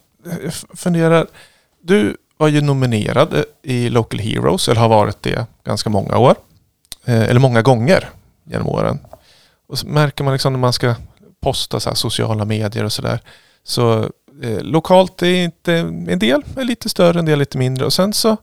[0.77, 1.27] funderar.
[1.81, 6.35] Du var ju nominerad eh, i Local Heroes, eller har varit det ganska många år.
[7.05, 8.09] Eh, Eller många gånger
[8.43, 8.99] genom åren.
[9.67, 10.95] Och så märker man liksom när man ska
[11.41, 13.19] posta så här sociala medier och sådär.
[13.63, 13.99] Så
[14.43, 17.85] eh, lokalt är inte, en del är lite större, en del lite mindre.
[17.85, 18.37] Och sen så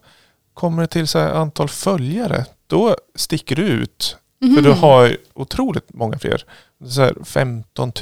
[0.54, 2.44] kommer det till så här antal följare.
[2.66, 4.16] Då sticker du ut.
[4.40, 6.44] För du har otroligt många fler.
[6.88, 7.92] Så här 15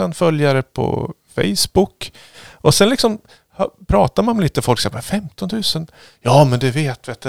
[0.00, 2.12] 000 följare på Facebook.
[2.52, 3.18] Och sen liksom
[3.86, 5.62] pratar man med lite folk så här, 15 000?
[6.20, 7.26] Ja men du vet, vet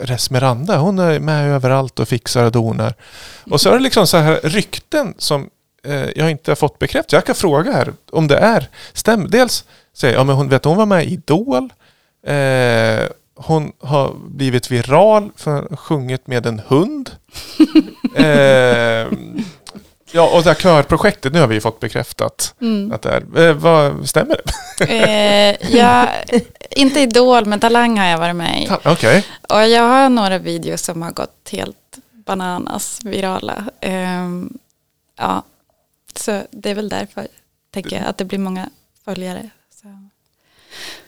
[0.00, 2.94] Resmeranda hon är med överallt och fixar och donar.
[3.50, 5.50] Och så är det liksom så här rykten som
[5.84, 7.12] eh, jag inte har fått bekräftat.
[7.12, 9.30] Jag kan fråga här om det är stäm.
[9.30, 11.72] Dels säger jag, ja men hon vet hon var med i Idol.
[12.26, 17.10] Eh, hon har blivit viral för att ha sjungit med en hund.
[18.14, 19.08] Eh,
[20.12, 22.92] ja, och det här körprojektet, nu har vi fått bekräftat Mm.
[22.92, 23.48] att det är.
[23.48, 24.84] Eh, vad, stämmer det?
[24.84, 26.08] Eh, jag,
[26.70, 28.66] inte Idol, men Talang har jag varit med i.
[28.66, 29.26] Ta- Okej.
[29.48, 31.76] Och jag har några videos som har gått helt
[32.26, 33.64] bananas, virala.
[33.80, 34.52] Ehm,
[35.18, 35.42] ja,
[36.16, 37.26] så det är väl därför,
[37.74, 38.68] tänker jag, att det blir många
[39.04, 39.50] följare.
[39.82, 39.88] Så.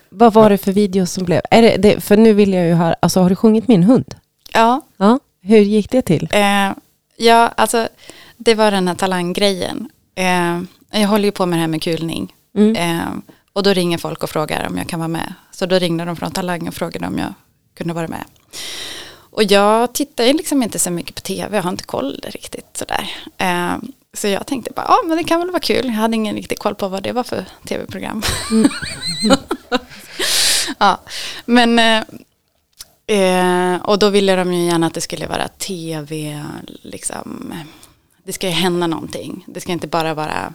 [0.09, 1.41] Vad var det för video som blev?
[1.51, 4.14] Är det, det, för nu vill jag ju höra, alltså har du sjungit min hund?
[4.53, 5.18] Ja, Ja.
[5.47, 6.28] Hur gick det till?
[6.32, 6.70] eh,
[7.16, 7.88] ja, alltså
[8.36, 9.90] det var den här talanggrejen.
[10.14, 10.61] Eh,
[11.01, 12.34] jag håller ju på med det här med kulning.
[12.57, 12.76] Mm.
[12.76, 13.12] Eh,
[13.53, 15.34] och då ringer folk och frågar om jag kan vara med.
[15.51, 17.34] Så då ringde de från Talang och frågade om jag
[17.76, 18.24] kunde vara med.
[19.14, 22.76] Och jag tittar ju liksom inte så mycket på tv, jag har inte koll riktigt
[22.76, 23.11] sådär.
[23.38, 23.74] Eh,
[24.12, 25.86] så jag tänkte bara, ja men det kan väl vara kul.
[25.86, 28.22] Jag hade ingen riktig koll på vad det var för tv-program.
[30.78, 31.01] ja,
[31.45, 31.78] men
[33.07, 36.44] eh, och då ville de ju gärna att det skulle vara tv,
[36.82, 37.55] liksom.
[38.24, 39.44] Det ska ju hända någonting.
[39.48, 40.52] Det ska inte bara vara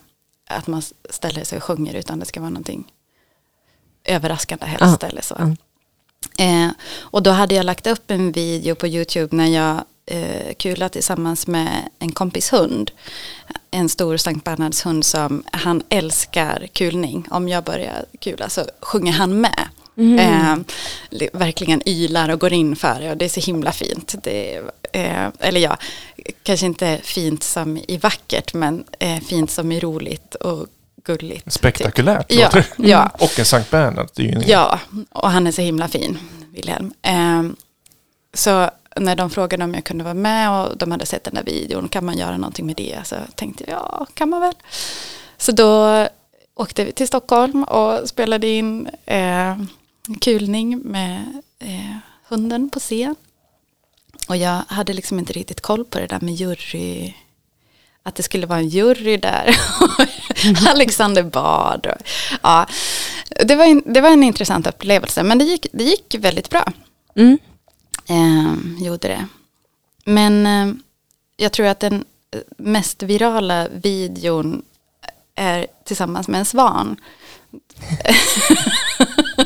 [0.50, 2.92] att man ställer sig och sjunger utan det ska vara någonting
[4.06, 5.36] överraskande helst Ja, eller så.
[5.40, 5.56] ja.
[6.46, 6.70] Eh,
[7.00, 11.48] och då hade jag lagt upp en video på YouTube när jag eh, kulade tillsammans
[11.48, 12.92] med en kompis hund.
[13.72, 17.28] En stor Sankt Bernhards hund som han älskar kulning.
[17.32, 19.68] Om jag börjar kula så sjunger han med.
[20.00, 20.56] Eh,
[21.10, 24.16] li- verkligen ylar och går in för det och det är så himla fint.
[24.24, 24.62] Det,
[24.94, 25.78] eh, eller ja,
[26.44, 30.68] kanske inte fint som i vackert men eh, fint som i roligt och
[31.04, 31.54] gulligt.
[31.54, 32.90] Spektakulärt Ja, låter det.
[32.90, 33.10] ja.
[33.20, 34.10] Och en Sankt Bernhard.
[34.16, 34.80] Det är ju en Ja,
[35.12, 36.20] och han är så himla fin,
[36.54, 36.94] Wilhelm.
[37.02, 37.56] Ehm,
[38.34, 41.44] så när de frågade om jag kunde vara med och de hade sett den där
[41.44, 43.00] videon, kan man göra någonting med det?
[43.04, 44.54] Så tänkte jag, ja, kan man väl.
[45.38, 46.08] Så då
[46.56, 49.56] åkte vi till Stockholm och spelade in eh,
[50.22, 51.98] kulning med eh,
[52.28, 53.16] hunden på scen.
[54.28, 57.14] Och jag hade liksom inte riktigt koll på det där med jury,
[58.04, 59.56] att det skulle vara en jury där.
[60.70, 61.86] Alexander Bard.
[61.86, 62.02] Och,
[62.42, 62.68] ja,
[63.46, 66.72] det, var en, det var en intressant upplevelse, men det gick, det gick väldigt bra.
[67.16, 67.38] Mm.
[68.10, 69.28] Eh, gjorde det.
[70.06, 70.76] Men eh,
[71.38, 74.62] jag tror att den eh, mest virala videon
[75.36, 76.96] är tillsammans med en svan.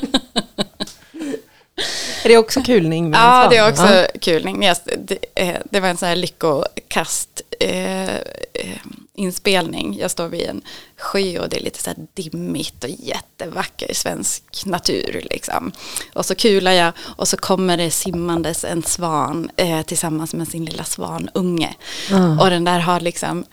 [2.24, 3.11] Är det också kulning?
[3.13, 3.49] Ja, svan?
[3.49, 4.05] det är också Ja.
[4.21, 4.63] kul.
[4.63, 8.78] Yes, det, eh, det var en sån här lyckokast eh, eh,
[9.15, 9.97] inspelning.
[9.99, 10.61] Jag står vid en
[10.97, 15.28] sjö och det är lite så här dimmigt och jättevacker svensk natur.
[15.32, 15.71] Liksom.
[16.13, 20.65] Och så kular jag och så kommer det simmandes en svan eh, tillsammans med sin
[20.65, 21.76] lilla svanunge.
[22.09, 22.41] Ja.
[22.43, 23.45] Och den där har liksom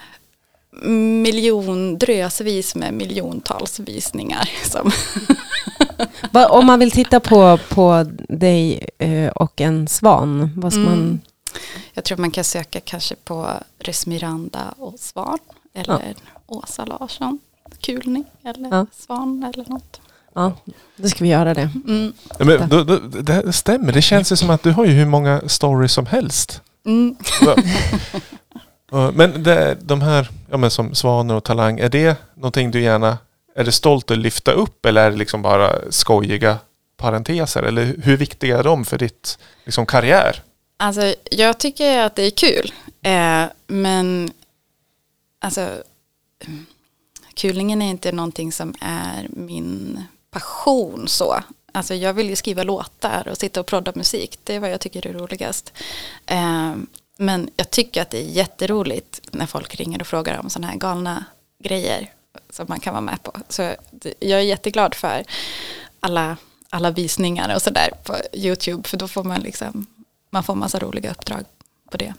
[1.22, 4.50] miljon, drösvis med miljontals visningar.
[6.50, 10.92] Om man vill titta på, på dig eh, och en svan, vad ska Mm.
[10.98, 11.20] man...
[11.94, 15.38] Jag tror man kan söka kanske på Resmiranda och Svan.
[15.74, 16.14] Eller
[16.46, 17.38] Åsa Larsson,
[17.80, 18.86] kulning eller Ja.
[18.92, 20.00] Svan eller något.
[20.34, 20.52] Ja,
[20.96, 21.70] då ska vi göra det.
[21.86, 22.12] Mm.
[22.38, 23.92] Ja, Men, då, då, det stämmer.
[23.92, 26.60] Det känns ju som att du har ju hur många stories som helst.
[26.86, 27.16] Mm.
[28.90, 33.18] Men det, de här, ja, men som Svaner och Talang, är det någonting du gärna
[33.54, 36.58] är det stolt att lyfta upp eller är det liksom bara skojiga
[36.96, 37.62] parenteser?
[37.62, 40.42] Eller hur viktiga är de för ditt liksom, karriär?
[40.76, 42.72] Alltså, jag tycker att det är kul.
[43.02, 44.30] Eh, men
[45.38, 45.68] alltså,
[46.40, 46.66] kulingen
[47.34, 51.42] kulningen är inte någonting som är min passion så.
[51.72, 54.38] Alltså, jag vill ju skriva låtar och sitta och prodda musik.
[54.44, 55.72] Det är vad jag tycker är roligast.
[56.26, 56.74] Eh,
[57.20, 60.78] men jag tycker att det är jätteroligt när folk ringer och frågar om sådana här
[60.78, 61.24] galna
[61.58, 62.12] grejer
[62.50, 63.32] som man kan vara med på.
[63.48, 63.62] Så
[64.20, 65.24] jag är jätteglad för
[66.00, 66.36] alla,
[66.70, 68.88] alla visningar och sådär på YouTube.
[68.88, 69.86] För då får man liksom
[70.30, 71.44] man får massa roliga uppdrag
[71.90, 72.14] på det.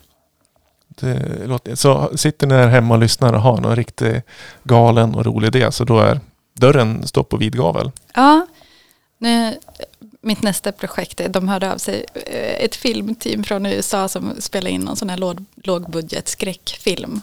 [0.88, 4.24] Det låter, så sitter ni där hemma och lyssnar och har någon riktigt
[4.64, 6.20] galen och rolig idé så då är
[6.54, 7.92] dörren står på vid gavel.
[8.14, 8.48] Ja,
[9.18, 9.58] nu
[10.24, 14.82] mitt nästa projekt, de hörde av sig, eh, ett filmteam från USA som spelar in
[14.82, 17.22] någon sån här låg, lågbudget skräckfilm.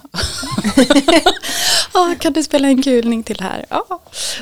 [1.93, 3.65] ah, kan du spela en kulning till här?
[3.69, 4.01] Ja,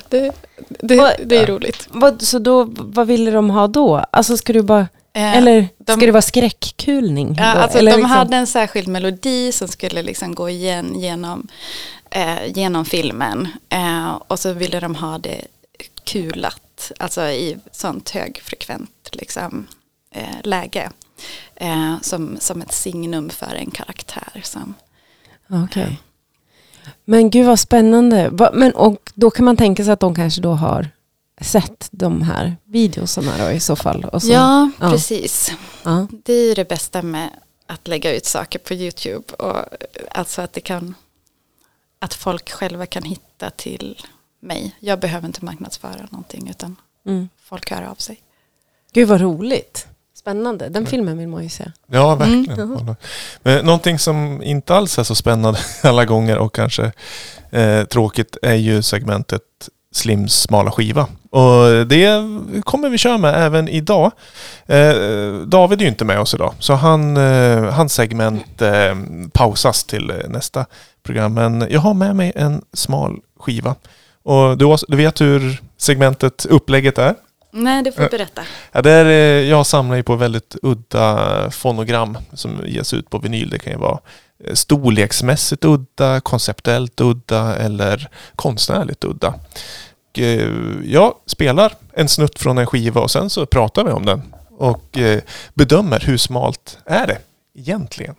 [0.09, 0.33] det,
[0.69, 1.89] det, det är roligt.
[1.91, 4.05] Vad, så då, vad ville de ha då?
[4.11, 7.35] Alltså ska du bara, Eh, eller de- ska det vara skräckkulning?
[7.39, 11.49] Ja, alltså, eller de liksom- hade en särskild melodi som skulle liksom gå igen genom,
[12.11, 13.49] eh, genom filmen.
[13.69, 15.41] Eh, och så ville de ha det
[16.05, 16.61] kulat,
[16.99, 19.67] alltså i sånt högfrekvent liksom,
[20.11, 20.91] eh, läge.
[21.55, 24.41] Eh, som, som ett signum för en karaktär.
[24.45, 24.75] Som,
[25.49, 26.01] Okej.
[27.05, 28.29] Men gud vad spännande.
[28.33, 30.89] Va, men, och då kan man tänka sig att de kanske då har
[31.41, 34.21] sett de här videosarna då i så fall.
[34.21, 34.91] Så, ja, ja.
[34.91, 35.53] precis.
[35.83, 36.07] ja.
[36.11, 37.31] Det är ju det bästa med
[37.67, 39.35] att lägga ut saker på YouTube.
[39.39, 39.65] Och, eh,
[40.11, 40.95] alltså att det kan,
[41.99, 44.07] att folk själva kan hitta till
[44.41, 44.77] mig.
[44.81, 46.77] Jag behöver inte marknadsföra någonting utan
[47.07, 47.29] Mm.
[47.45, 48.21] folk hör av sig.
[48.93, 49.87] Gud vad roligt.
[50.15, 50.69] Spännande.
[50.69, 51.65] Den filmen vill man ju se.
[51.87, 52.19] Ja, Mm.
[52.45, 52.97] verkligen.
[53.43, 56.93] Men någonting som inte alls är så spännande alla gånger och kanske
[57.51, 59.43] eh, tråkigt är ju segmentet
[59.93, 61.07] Slims smala skiva.
[61.31, 62.23] Och det
[62.65, 64.13] kommer vi köra med även idag.
[64.67, 64.95] Eh,
[65.47, 68.95] David är ju inte med oss idag, så han, eh, hans segment eh,
[69.33, 70.67] pausas till eh, nästa
[71.03, 71.35] program.
[71.35, 73.75] Men jag har med mig en smal skiva.
[74.27, 77.15] Och du, du vet hur segmentet, upplägget är?
[77.53, 78.43] Nej, det får du berätta.
[78.73, 83.19] Ja, det är, eh, jag samlar ju på väldigt udda fonogram som ges ut på
[83.19, 83.51] vinyl.
[83.51, 83.99] Det kan ju vara
[84.45, 89.35] eh, storleksmässigt udda, konceptuellt udda eller konstnärligt udda.
[90.19, 90.49] Eh,
[90.85, 94.23] Jag spelar en snutt från en skiva och sen så pratar vi om den
[94.59, 95.21] och eh,
[95.55, 97.19] bedömer hur smalt är det
[97.59, 98.15] egentligen.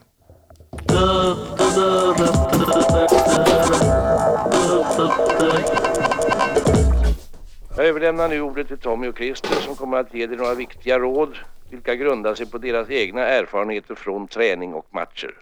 [7.78, 11.00] Jag överlämnar nu ordet till Tommy och Christer som kommer att ge dig några viktiga
[11.00, 11.38] råd
[11.70, 15.36] vilka grundar sig på deras egna erfarenheter från träning och matcher.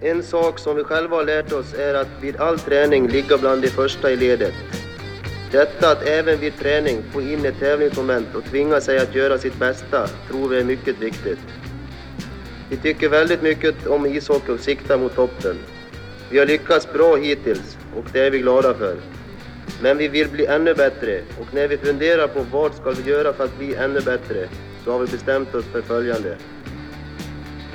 [0.00, 3.62] En sak som vi själva har lärt oss är att vid all träning ligga bland
[3.62, 4.54] de första i ledet.
[5.52, 9.58] Detta att även vid träning få in ett tävlingsmoment och tvinga sig att göra sitt
[9.58, 11.40] bästa tror vi är mycket viktigt.
[12.70, 15.56] Vi tycker väldigt mycket om ishockey och siktar mot toppen.
[16.30, 18.96] Vi har lyckats bra hittills och det är vi glada för.
[19.82, 23.32] Men vi vill bli ännu bättre och när vi funderar på vad ska vi göra
[23.32, 24.48] för att bli ännu bättre
[24.84, 26.36] så har vi bestämt oss för följande.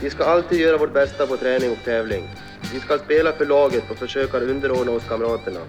[0.02, 2.30] Vi ska alltid göra vårt bästa på träning och tävling.
[2.74, 5.60] Vi ska spela för laget och försöka underordna oss kamraterna.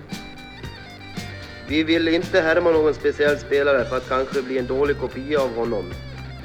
[1.68, 5.54] Vi vill inte härma någon speciell spelare för att kanske bli en dålig kopia av
[5.54, 5.84] honom.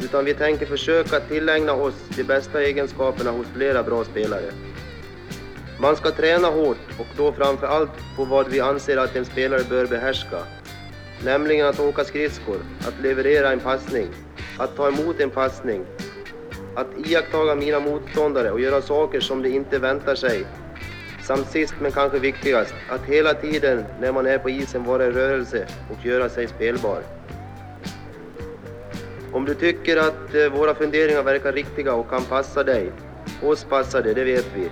[0.04, 4.52] Utan vi tänker försöka tillägna oss de bästa egenskaperna hos flera bra spelare.
[5.84, 9.62] Man ska träna hårt och då framför allt på vad vi anser att en spelare
[9.70, 10.38] bör behärska.
[11.26, 12.58] Nämligen att åka skridskor,
[12.88, 14.08] att leverera en passning,
[14.58, 15.86] att ta emot en passning,
[16.76, 20.46] att iakttaga mina motståndare och göra saker som de inte väntar sig.
[21.24, 25.12] Samt sist men kanske viktigast, att hela tiden när man är på isen vara i
[25.12, 27.04] rörelse och göra sig spelbar.
[29.32, 32.92] Om du tycker att eh, våra funderingar verkar riktiga och kan passa dig,
[33.42, 34.70] oss passar det, det vet vi,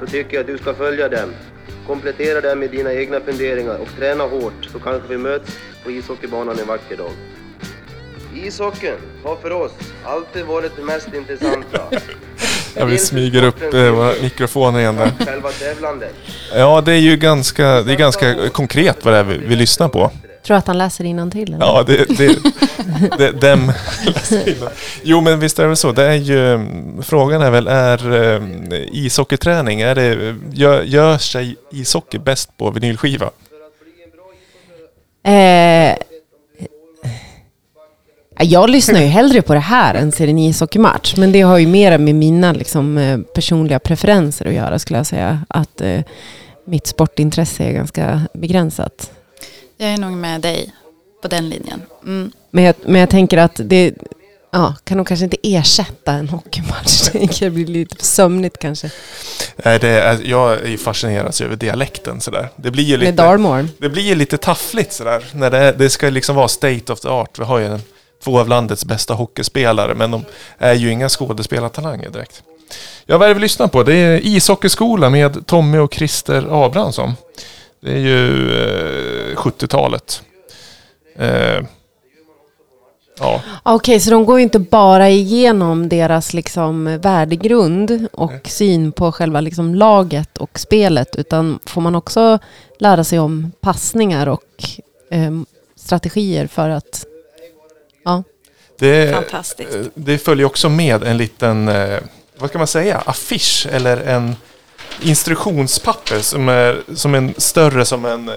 [0.00, 1.34] så tycker jag att du ska följa dem.
[1.86, 6.58] Komplettera dem med dina egna funderingar och träna hårt så kanske vi möts på ishockeybanan
[6.58, 7.10] en vacker dag.
[8.34, 9.72] Ishockeyn har för oss
[10.04, 11.80] alltid varit det mest intressanta.
[12.78, 15.26] Ja, vi smyger upp eh, våra mikrofoner igen där.
[15.26, 16.14] Själva tävlandet.
[16.54, 19.88] Ja, det är ju ganska, det är ganska konkret vad det är vi, vi lyssnar
[19.88, 20.10] på.
[20.46, 21.66] Tror att han läser till eller?
[21.66, 22.18] Ja, det...
[22.18, 22.38] det,
[23.18, 23.72] det dem
[24.06, 24.68] läser.
[25.02, 25.92] Jo, men visst är det väl så.
[25.92, 26.66] Det är ju...
[27.02, 28.42] Frågan är väl, är eh,
[28.92, 33.30] ishockeyträning, är det, gör, gör sig ishockey bäst på vinylskiva?
[35.22, 35.96] Eh,
[38.38, 41.16] jag lyssnar ju hellre på det här än ser en ishockeymatch.
[41.16, 45.06] Men det har ju mer med mina liksom, eh, personliga preferenser att göra skulle jag
[45.06, 45.40] säga.
[45.48, 46.00] Att eh,
[46.64, 49.10] mitt sportintresse är ganska begränsat.
[49.76, 50.72] Jag är nog med dig
[51.22, 51.82] på den linjen.
[52.04, 52.32] Mm.
[52.50, 53.94] Men jag, men jag tänker att det
[54.50, 57.10] ja, kan nog kanske inte ersätta en hockeymatch.
[57.40, 58.90] Det blir lite för sömnigt kanske.
[59.56, 62.48] Nej, det är, jag är ju fascinerad över dialekten sådär.
[62.56, 63.12] Det blir ju Med lite...
[63.12, 63.68] Darmore.
[63.78, 65.24] Det blir ju lite taffligt sådär.
[65.34, 67.38] När det, det ska liksom vara state of the art.
[67.38, 67.80] Vi har ju en,
[68.24, 70.24] två av landets bästa hockeyspelare, men de
[70.58, 72.42] är ju inga skådespelartalanger direkt.
[73.06, 73.82] Ja, vad är det vi lyssnar på?
[73.82, 77.14] Det är ishockeyskola med Tommy och Christer Abrahamsson.
[77.80, 78.50] Det är ju
[79.32, 80.22] eh, 70-talet.
[81.16, 81.60] Eh,
[83.18, 89.12] ja, Okej, så de går ju inte bara igenom deras liksom värdegrund och syn på
[89.12, 92.38] själva liksom laget och spelet, utan får man också
[92.78, 94.44] lära sig om passningar och
[95.10, 95.30] eh,
[95.76, 97.04] strategier för att...
[98.04, 98.22] Ja,
[98.78, 99.74] Det, Fantastiskt.
[99.74, 101.98] eh, det följer också med en liten, eh,
[102.38, 104.36] vad ska man säga, affisch eller en
[105.02, 108.34] instruktionspapper som är som en större som en, eh,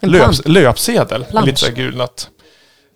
[0.00, 0.40] En löp, plansch.
[0.46, 1.24] löpsedel.
[1.24, 1.46] Plansch.
[1.46, 2.28] Lite gulnat.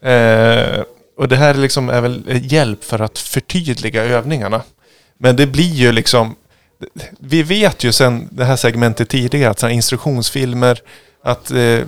[0.04, 0.82] Eh,
[1.16, 2.22] och det här liksom är väl
[2.52, 4.62] hjälp för att förtydliga övningarna.
[5.18, 6.36] Men det blir ju liksom,
[7.18, 10.80] vi vet ju sen det här segmentet tidigare att instruktionsfilmer,
[11.24, 11.78] att eh,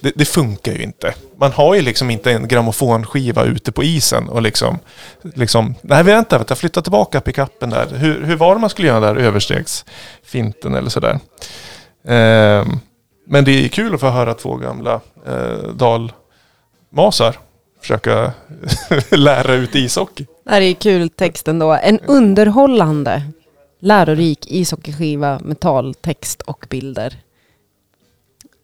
[0.00, 1.14] det, det funkar ju inte.
[1.36, 4.78] Man har ju liksom inte en grammofonskiva ute på isen och liksom,
[5.22, 7.86] liksom nej vänta, vänta, flytta tillbaka pickuppen där.
[7.86, 11.18] Hur, hur var det man skulle göra där överstegsfinten eller sådär.
[12.04, 12.78] Ehm,
[13.26, 17.36] men det är kul att få höra två gamla eh, dalmasar
[17.80, 18.32] försöka
[19.10, 20.26] lära ut ishockey.
[20.44, 21.72] Det här är ju kul texten då.
[21.72, 23.22] En underhållande,
[23.80, 27.18] lärorik ishockeyskiva med tal, text och bilder.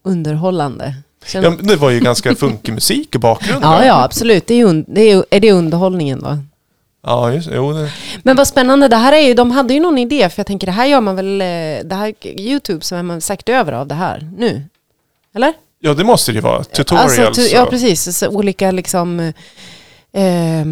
[0.03, 0.95] Underhållande.
[1.35, 3.71] Ja, det var ju ganska funkig musik i bakgrunden.
[3.71, 4.47] Ja, ja, absolut.
[4.47, 6.39] Det är, un- det är, är det underhållningen då?
[7.07, 7.91] Ja, just, jo, det,
[8.23, 10.67] Men vad spännande, det här är ju, de hade ju någon idé, för jag tänker
[10.67, 11.47] det här gör man väl, eh,
[11.85, 14.63] det här YouTube så är man säkert över av det här nu?
[15.35, 15.53] Eller?
[15.81, 16.65] ja, det måste det ju vara.
[16.65, 17.19] Tutorials.
[17.19, 18.19] Alltså, tu- ja, precis.
[18.19, 19.21] Så olika liksom,
[20.13, 20.67] eh,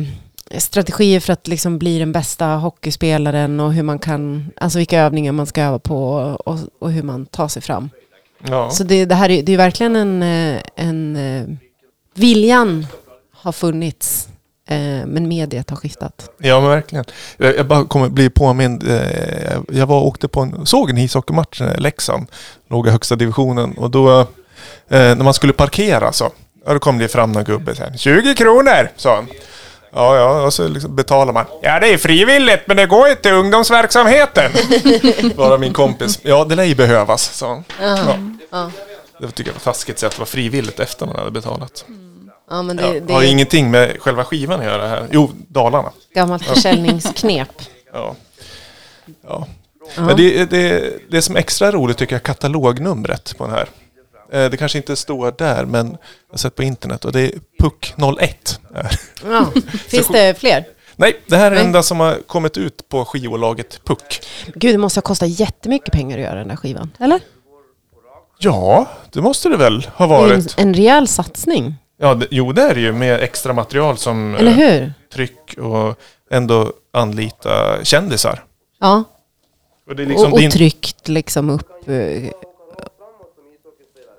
[0.58, 5.32] strategier för att liksom bli den bästa hockeyspelaren och hur man kan, alltså vilka övningar
[5.32, 6.04] man ska öva på
[6.44, 7.90] och, och hur man tar sig fram.
[8.50, 8.70] Ja.
[8.70, 11.56] Så det, det här är, det är verkligen en, eh, en eh,
[12.14, 12.86] viljan
[13.32, 14.28] har funnits,
[14.68, 14.76] eh,
[15.06, 16.30] men mediet har skiftat.
[16.38, 17.04] Ja men verkligen.
[17.36, 18.84] Jag bara kommer bli påmind.
[19.72, 22.26] Jag var åkte på en, såg en ishockeymatch i Leksand.
[22.70, 23.72] Låg i högsta divisionen.
[23.78, 24.26] Och då
[24.88, 26.30] när man skulle parkera så.
[26.66, 27.96] Då kom det fram någon gubbe så här.
[27.96, 29.26] 20 kronor sa han.
[29.94, 31.44] Ja, ja, och så liksom betalar man.
[31.62, 34.52] Ja, det är frivilligt, men det går ju till ungdomsverksamheten.
[35.36, 36.18] Bara min kompis.
[36.22, 37.64] Ja, det lär ju behövas, sa han.
[38.50, 38.70] Ja.
[39.18, 41.84] Det tycker jag var taskigt att det var frivilligt efter man hade betalat.
[42.50, 45.06] Ja, men det, Ja, det har är ett ingenting med själva skivan att göra här.
[45.10, 45.92] Jo, Dalarna.
[46.14, 47.48] gammalt försäljningsknep.
[47.92, 48.14] Ja.
[49.28, 49.46] Ja.
[49.96, 53.68] Men det, det, det som är extra roligt tycker jag är katalognumret på den här.
[54.32, 55.98] Eh, Det kanske inte står där men jag
[56.30, 57.32] har sett på internet och det är
[57.62, 58.58] PUC01.
[59.24, 59.46] Ja.
[59.88, 60.64] Finns det fler?
[60.96, 61.64] Nej, det här är det Nej.
[61.66, 63.98] enda som har kommit ut på skivbolaget PUC.
[64.54, 66.90] Gud, det måste ha kostat jättemycket pengar att göra den där skivan.
[66.98, 67.20] Eller?
[68.38, 70.54] Ja, det måste det väl ha ju en, varit.
[70.58, 71.74] en rejäl satsning.
[72.00, 74.92] Ja, det, jo det är det ju med extra material som Eller eh, hur?
[75.14, 75.98] tryck och
[76.30, 78.44] ändå anlita kändisar.
[78.80, 79.04] Ja.
[79.88, 80.46] Och det är liksom och, din...
[80.48, 81.88] och tryckt liksom upp.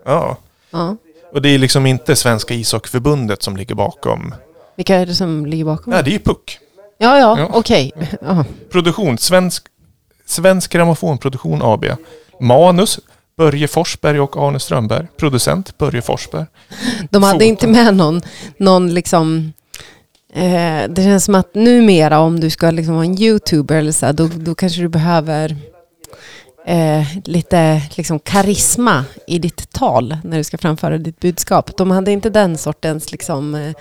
[0.06, 0.38] Ja.
[0.72, 0.96] Ja.
[1.34, 4.36] Och det är liksom inte Svenska ishockeyförbundet som ligger bakom.
[4.76, 5.94] Vilka är det som ligger bakom?
[5.94, 6.38] Nej, det är ju PUC.
[6.98, 7.50] Ja, ja, Ja.
[7.54, 7.92] okej.
[8.22, 8.46] Ja.
[8.72, 9.64] Produktion, Svensk,
[10.26, 11.86] Svensk Grammofonproduktion AB.
[12.40, 13.00] Manus,
[13.38, 15.08] Börje Forsberg och Arne Strömberg.
[15.18, 16.46] Producent, Börje Forsberg.
[17.10, 17.46] De hade Foto.
[17.46, 18.22] inte med någon,
[18.58, 19.54] någon liksom...
[20.34, 24.12] Eh, det känns som att numera om du ska liksom vara en youtuber eller så
[24.12, 25.58] då, då kanske du behöver
[26.66, 31.78] eh, lite liksom karisma i ditt tal när du ska framföra ditt budskap.
[31.78, 33.74] De hade inte den sortens liksom,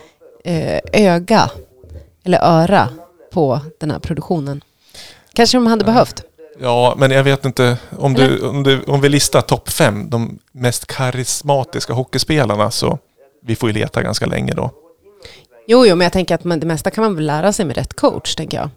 [0.44, 1.50] eh, öga
[2.24, 2.88] eller öra
[3.32, 4.60] på den här produktionen.
[5.32, 6.22] Kanske de hade behövt.
[6.60, 7.78] Ja, men jag vet inte.
[7.98, 12.98] Om, du, om, du, om vi listar topp fem, de mest karismatiska hockeyspelarna, så
[13.42, 14.70] vi får ju leta ganska länge då.
[15.66, 17.94] Jo, jo, men jag tänker att det mesta kan man väl lära sig med rätt
[17.94, 18.70] coach, tänker jag.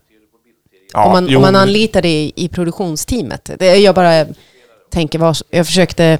[0.93, 3.49] Ja, om, man, jo, om man anlitar det i, i produktionsteamet.
[3.59, 4.26] Det, jag bara
[4.91, 6.19] tänker, vad, jag försökte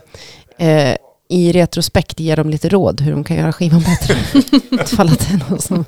[0.60, 0.96] eh,
[1.30, 4.16] i retrospekt ge dem lite råd hur de kan göra skivan bättre.
[4.84, 5.86] Ifall att det är någon som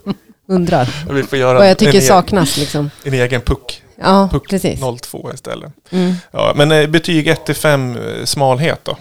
[0.47, 2.57] undrar vi får göra vad jag tycker en, saknas.
[2.57, 2.89] Liksom.
[3.03, 3.84] en egen puck.
[4.01, 4.80] Ja, Puck precis.
[5.01, 5.73] 02 istället.
[5.89, 6.14] Mm.
[6.31, 8.97] Ja, men eh, betyg 1 till 5 eh, smalhet då?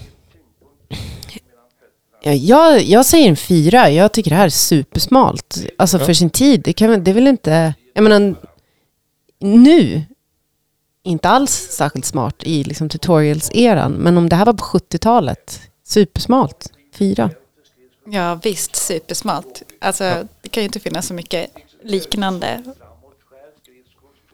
[2.23, 3.91] Ja, jag, jag säger en fyra.
[3.91, 5.67] Jag tycker det här är supersmalt.
[5.79, 6.61] Alltså för sin tid.
[6.65, 7.75] Det, kan, det är väl inte...
[7.95, 8.35] Jag menar,
[9.39, 10.03] nu,
[11.03, 13.93] inte alls särskilt smart i liksom tutorials-eran.
[13.93, 16.73] Men om det här var på 70-talet, supersmalt.
[16.95, 17.31] Fyra.
[18.07, 19.63] Ja visst, supersmalt.
[19.81, 21.51] Alltså det kan ju inte finnas så mycket
[21.85, 22.63] liknande.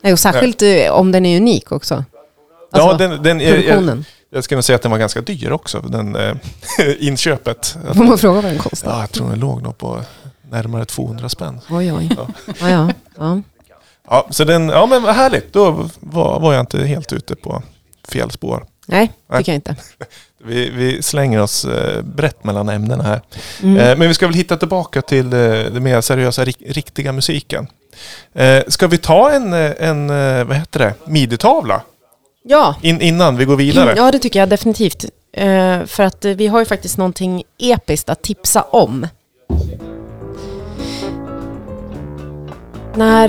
[0.03, 2.05] Nej, och särskilt eh, om den är unik också.
[2.71, 4.05] Alltså, ja, den, den är, jag, produktionen.
[4.31, 6.37] jag skulle säga att den var ganska dyr också, den eh,
[6.99, 7.77] inköpet.
[7.95, 8.91] Får man fråga vad den kostar?
[8.91, 10.03] Ja, jag tror den låg nog på
[10.51, 11.61] närmare 200 spänn.
[11.71, 12.11] Oj, oj.
[12.17, 12.29] Ja.
[12.61, 12.91] Ja, ja.
[13.17, 13.43] ja.
[14.11, 15.53] Ja, så den, ja men vad härligt.
[15.53, 17.63] Då var, var jag inte helt ute på
[18.09, 18.67] fel spår.
[18.87, 19.39] Nej, Nej.
[19.39, 19.77] tycker jag inte.
[20.47, 23.21] Vi, vi slänger oss eh, brett mellan ämnena här.
[23.63, 23.77] Mm.
[23.77, 27.67] Eh, men vi ska väl hitta tillbaka till eh, det mer seriösa, rik, riktiga musiken.
[28.69, 30.07] Ska vi ta en, en
[30.47, 31.83] vad heter det, midi-tavla
[32.45, 32.75] Ja.
[32.83, 33.95] In, innan vi går vidare?
[33.97, 35.05] ja, det tycker jag definitivt.
[35.87, 39.07] För att vi har ju faktiskt någonting episkt att tipsa om.
[42.95, 43.29] När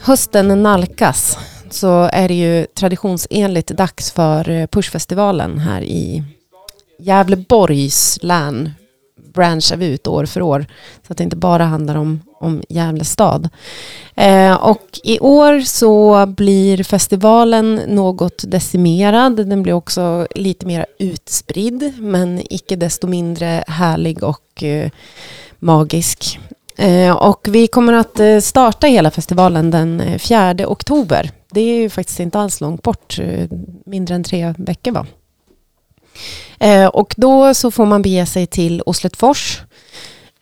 [0.00, 1.38] hösten nalkas
[1.70, 6.24] så är det ju traditionsenligt dags för eh, Pushfestivalen här i
[6.98, 8.70] Gävleborgs län.
[9.34, 10.66] Branchar vi ut år för år
[11.06, 13.48] så att det inte bara handlar om, om Gävle stad.
[14.14, 19.36] Eh, och i år så blir festivalen något decimerad.
[19.36, 24.90] Den blir också lite mer utspridd men icke desto mindre härlig och eh,
[25.58, 26.40] magisk.
[26.78, 31.30] Eh, och vi kommer att eh, starta hela festivalen den eh, 4 oktober.
[31.50, 33.18] Det är ju faktiskt inte alls långt bort,
[33.86, 35.06] mindre än tre veckor va?
[36.92, 39.60] Och då så får man bege sig till Osletfors,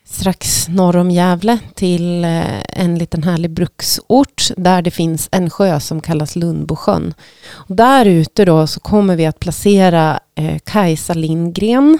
[0.05, 2.25] strax norr om Gävle, till
[2.69, 7.13] en liten härlig bruksort där det finns en sjö som kallas Lundbosjön.
[7.51, 10.19] Och där ute då så kommer vi att placera
[10.63, 11.99] Kajsa Lindgren,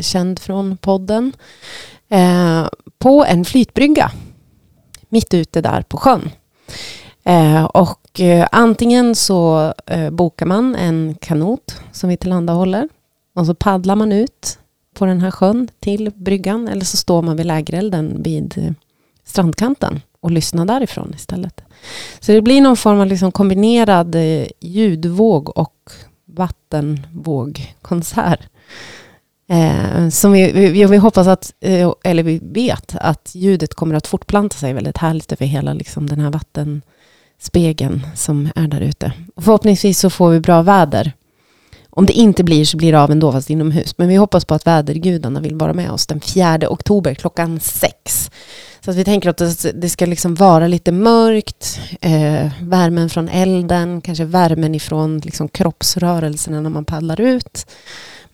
[0.00, 1.32] känd från podden,
[2.14, 2.68] eh,
[2.98, 4.10] på en flytbrygga
[5.08, 6.30] mitt ute där på sjön.
[7.24, 12.88] Eh, och eh, antingen så eh, bokar man en kanot som vi tillhandahåller
[13.34, 14.58] och så paddlar man ut
[14.94, 18.72] på den här sjön till bryggan eller så står man vid lägerelden vid eh,
[19.24, 21.60] strandkanten och lyssnar därifrån istället.
[22.20, 25.90] Så det blir någon form av liksom kombinerad eh, ljudvåg och
[26.24, 28.40] vattenvågkonsert.
[29.48, 34.06] Eh, som vi, vi, vi hoppas att, eh, eller vi vet att ljudet kommer att
[34.06, 39.12] fortplanta sig väldigt härligt över hela liksom, den här vattenspegeln som är där ute.
[39.34, 41.12] Och förhoppningsvis så får vi bra väder.
[41.96, 43.98] Om det inte blir så blir det av ändå fast inomhus.
[43.98, 48.30] Men vi hoppas på att vädergudarna vill vara med oss den 4 oktober klockan sex.
[48.80, 53.28] Så att vi tänker att det, det ska liksom vara lite mörkt, eh, värmen från
[53.28, 57.66] elden, kanske värmen ifrån liksom kroppsrörelserna när man paddlar ut.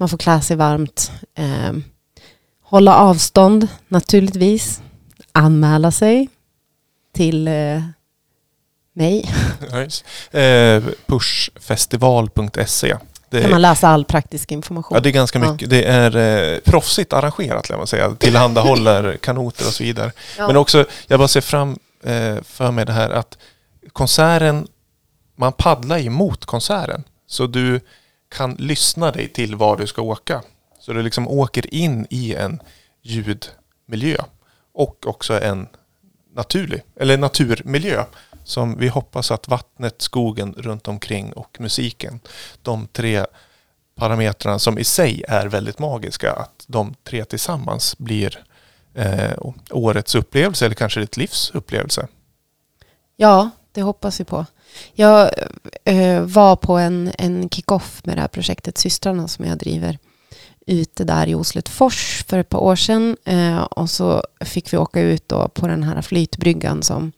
[0.01, 1.13] Man får klä sig varmt.
[1.35, 1.73] Eh,
[2.63, 4.83] hålla avstånd naturligtvis.
[5.33, 6.29] Anmäla sig
[7.15, 7.83] till eh,
[8.93, 9.31] mig.
[9.73, 10.05] Nice.
[10.39, 12.97] Eh, pushfestival.se.
[13.31, 14.95] Det, kan man läsa all praktisk information.
[14.97, 15.71] ja, det är ganska mycket.
[15.71, 18.15] Det är eh, proffsigt arrangerat, lär man säga.
[18.15, 20.13] Tillhandahåller kanoter och så vidare.
[20.39, 20.47] Ja.
[20.47, 23.39] Men också, jag bara ser fram eh, för mig det här att
[23.93, 24.67] konserten,
[25.37, 27.05] man paddlar ju mot konserten.
[27.27, 27.81] Så du
[28.31, 30.43] kan lyssna dig till var du ska åka.
[30.79, 32.63] Så du liksom åker in i en
[33.03, 34.17] ljudmiljö.
[34.73, 35.69] Och också en
[36.35, 38.05] naturlig, eller naturmiljö.
[38.45, 42.21] Som vi hoppas att vattnet, skogen runt omkring och musiken,
[42.63, 43.27] de tre
[43.95, 48.45] parametrarna som i sig är väldigt magiska, att de tre tillsammans blir
[48.95, 49.39] eh,
[49.71, 52.09] årets upplevelse eller kanske ditt livs upplevelse.
[53.17, 54.47] Ja, det hoppas vi på.
[54.93, 55.31] Jag
[55.85, 59.99] eh, var på en, en kick-off med det här projektet Systrarna som jag driver
[60.67, 63.17] ute där i Oslutfors för ett par år sedan.
[63.25, 67.13] Eh, och så fick vi åka ut då på den här flytbryggan som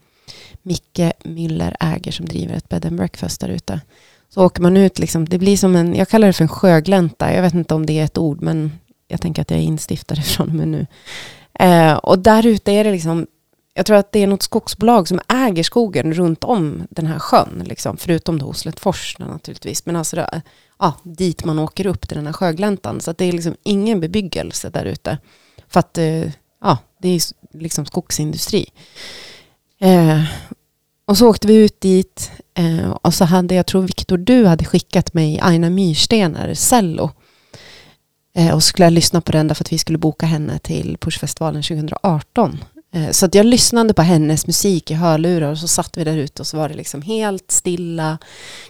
[0.63, 3.81] Micke Müller äger som driver ett bed and breakfast där ute.
[4.29, 7.35] Så åker man ut, liksom, det blir som en, jag kallar det för en sjöglänta.
[7.35, 8.73] Jag vet inte om det är ett ord, men
[9.09, 10.87] jag tänker att jag är instiftare från och med nu.
[11.59, 13.27] Eh, och där ute är det liksom,
[13.75, 17.63] jag tror att det är något skogsbolag som äger skogen runt om den här sjön,
[17.67, 19.87] liksom, förutom då Osletfors naturligtvis.
[19.87, 20.43] Men alltså det,
[20.79, 23.01] ja, dit man åker upp till den här sjögläntan.
[23.01, 25.19] Så att det är liksom ingen bebyggelse där ute.
[25.69, 26.31] För att eh,
[26.61, 27.21] ja, det är
[27.59, 28.67] liksom skogsindustri.
[29.81, 30.25] Eh,
[31.05, 34.65] och så åkte vi ut dit eh, och så hade, jag tror Viktor, du hade
[34.65, 37.11] skickat mig Aina Myrstener, cello.
[38.35, 40.97] Eh, och så skulle jag lyssna på den därför att vi skulle boka henne till
[41.01, 42.59] Pushfestivalen 2018.
[42.93, 46.17] Eh, så att jag lyssnade på hennes musik i hörlurar och så satt vi där
[46.17, 48.19] ute och så var det liksom helt stilla.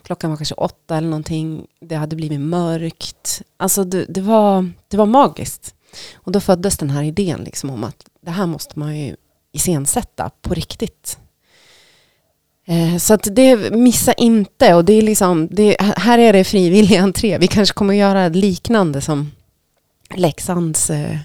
[0.03, 1.67] Klockan var kanske åtta eller någonting.
[1.81, 3.43] Det hade blivit mörkt.
[3.57, 5.75] Alltså det, det, var, det var magiskt.
[6.15, 9.17] Och då föddes den här idén liksom om att det här måste man ju
[9.53, 11.19] iscensätta på riktigt.
[12.67, 16.97] Eh, så att det missa inte och det är liksom, det, här är det frivillig
[16.97, 17.39] entré.
[17.39, 19.31] Vi kanske kommer att göra liknande som
[20.15, 21.17] Leksands eh,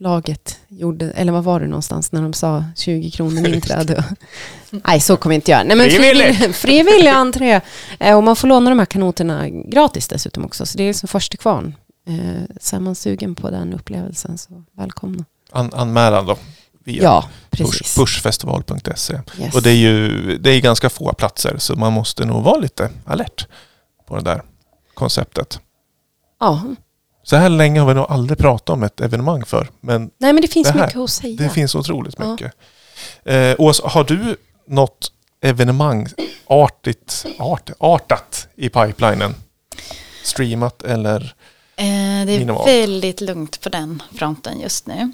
[0.00, 4.04] laget gjorde, eller vad var det någonstans när de sa 20 kronor inträde?
[4.70, 5.62] Nej, så kommer vi inte göra.
[5.62, 6.54] Nej, men Frivillig.
[6.54, 7.60] frivillig, entré.
[8.00, 11.08] Eh, Och man får låna de här kanoterna gratis dessutom också, så det är liksom
[11.08, 11.74] först till kvarn.
[12.08, 15.24] Eh, Så är man sugen på den upplevelsen så välkomna.
[15.52, 16.36] An, anmälan då.
[16.84, 17.94] Via Ja, precis.
[17.96, 19.20] pushfestival.se.
[19.40, 19.54] Yes.
[19.54, 22.90] Och det är ju det är ganska få platser så man måste nog vara lite
[23.04, 23.46] alert
[24.08, 24.42] på det där
[24.94, 25.60] konceptet.
[26.40, 26.62] Ja,
[27.22, 29.68] Så här länge har vi nog aldrig pratat om ett evenemang för.
[29.80, 31.36] Men nej men det finns Det här, mycket att säga.
[31.42, 32.30] det finns otroligt Ja.
[32.32, 32.52] mycket.
[33.24, 34.36] Eh, Åsa, har du
[34.66, 36.08] något evenemang
[36.46, 39.34] artigt, art, artat i pipelinen?
[40.24, 41.20] Streamat eller?
[41.76, 42.68] Eh, det är Minimalt.
[42.68, 45.12] väldigt lugnt på den fronten just nu.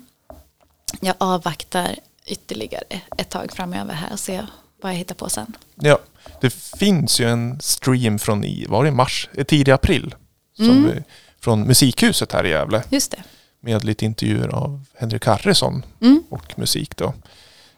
[1.01, 1.95] Jag avvaktar
[2.27, 4.47] ytterligare ett tag framöver här och se
[4.83, 5.57] vad jag hittar på sen.
[5.75, 5.99] Ja,
[6.41, 10.15] det finns ju en stream från i, var det mars, eh, tidig april.
[10.57, 10.85] Som Mm.
[10.91, 11.03] vi,
[11.47, 12.83] från Musikhuset här i Gävle.
[12.91, 13.23] Just det.
[13.61, 16.23] Med lite intervjuer av Henrik Harrison Mm.
[16.31, 17.15] och musik då.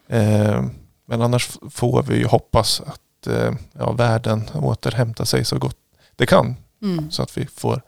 [0.08, 0.64] Eh,
[1.06, 5.76] men annars får vi ju hoppas att eh, ja, världen återhämtar sig så gott
[6.16, 6.56] det kan.
[6.82, 7.10] Mm.
[7.10, 7.82] Så att vi får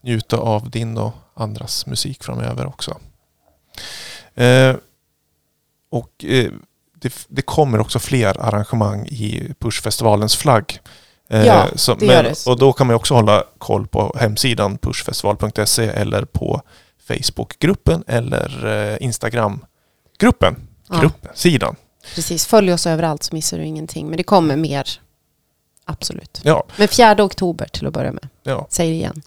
[0.00, 2.98] njuta av din och andras musik framöver också.
[4.34, 4.76] Eh,
[5.90, 6.52] och eh,
[6.94, 10.78] det, det kommer också fler arrangemang i Pushfestivalens flagg.
[11.32, 12.46] Eh, Ja, så, det gör det.
[12.46, 16.62] Och då kan man också hålla koll på hemsidan pushfestival.se eller på
[17.08, 20.56] Facebookgruppen eller eh, Instagramgruppen.
[20.88, 21.00] Ja.
[21.00, 21.76] Gruppen, sidan.
[22.14, 24.06] Precis, följ oss överallt så missar du ingenting.
[24.08, 24.88] Men det kommer mer.
[25.84, 26.40] Absolut.
[26.44, 28.28] Ja, Men 4 oktober till att börja med.
[28.42, 28.66] ja.
[28.70, 29.22] Säg det igen.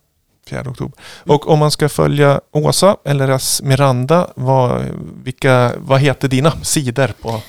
[0.49, 0.93] 4 oktober.
[1.25, 4.85] Och om man ska följa Åsa eller Esmeralda, vad,
[5.23, 7.41] vilka, vad heter dina sidor på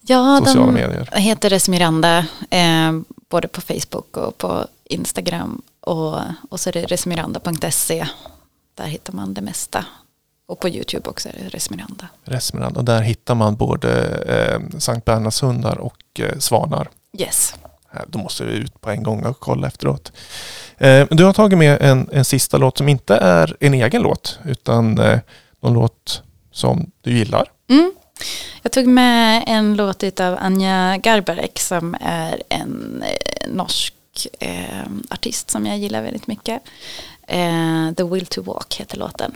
[0.00, 1.08] Ja, sociala de medier?
[1.12, 2.92] heter Resmiranda eh,
[3.28, 5.62] både på Facebook och på Instagram.
[5.80, 6.18] Och,
[6.50, 8.06] och så är det resmiranda.se.
[8.74, 9.84] Där hittar man det mesta.
[10.46, 12.08] Och på YouTube också är det Resmiranda.
[12.26, 12.80] Esmeralda.
[12.80, 16.88] Och där hittar man både eh, Sankt Bernhardshundar och eh, svanar.
[17.18, 17.54] Yes.
[18.06, 20.12] Då måste vi ut på en gång och kolla efteråt.
[20.78, 24.38] Eh, du har tagit med en, en sista låt som inte är en egen låt
[24.44, 25.18] utan eh,
[25.60, 26.22] någon låt
[26.52, 27.50] som du gillar.
[27.68, 27.92] Mm.
[28.62, 33.94] Jag tog med en låt av Anja Garbarek som är en eh, norsk
[34.38, 36.62] eh, artist som jag gillar väldigt mycket.
[37.28, 39.32] Eh, The Will to Walk heter låten.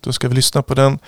[0.00, 0.98] Då ska vi lyssna på den.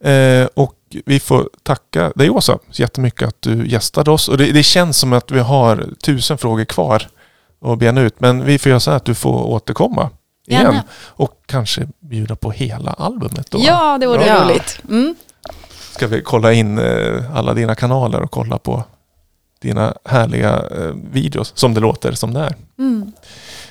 [0.00, 0.74] Eh, och
[1.06, 4.28] vi får tacka dig Åsa så jättemycket att du gästade oss.
[4.28, 7.08] Och det, det känns som att vi har tusen frågor kvar
[7.60, 8.20] att bena ut.
[8.20, 10.10] Men vi får göra så här att du får återkomma
[10.46, 10.62] igen.
[10.62, 10.82] Gärna.
[10.94, 13.58] Och kanske bjuda på hela albumet då.
[13.62, 14.44] Ja, det vore Ja.
[14.44, 14.80] roligt.
[14.88, 15.14] Mm.
[15.94, 18.84] Ska vi kolla in eh, alla dina kanaler och kolla på
[19.60, 22.54] dina härliga eh, videos som det låter som det är.
[22.78, 23.12] Mm.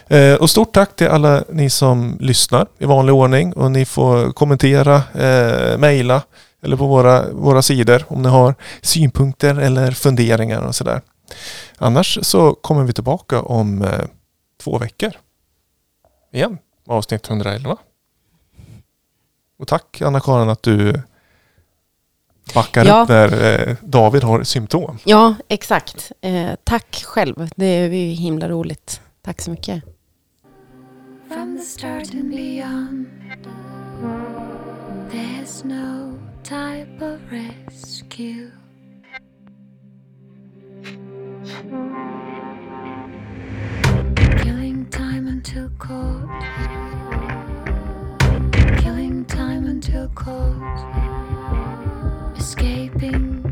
[0.07, 4.31] Eh, och stort tack till alla ni som lyssnar i vanlig ordning och ni får
[4.31, 6.21] kommentera, eh, mejla
[6.61, 11.01] eller på våra, våra sidor om ni har synpunkter eller funderingar och sådär.
[11.77, 14.05] Annars så kommer vi tillbaka om eh,
[14.63, 15.11] två veckor.
[16.31, 17.77] Igen, avsnitt 111.
[19.59, 21.01] Och tack Anna-Karin att du
[22.53, 23.01] backar Ja.
[23.01, 24.97] upp när eh, David har symptom.
[25.03, 26.11] Ja, exakt.
[26.21, 27.49] Eh, tack själv.
[27.55, 29.01] Det är ju himla roligt.
[29.21, 29.83] Tack så mycket.
[31.27, 33.05] From the start and beyond,
[35.11, 36.13] there's no
[36.43, 38.51] type of rescue.
[44.43, 46.29] Killing time until caught.
[48.81, 51.22] Killing time until caught.
[52.43, 53.42] Escaping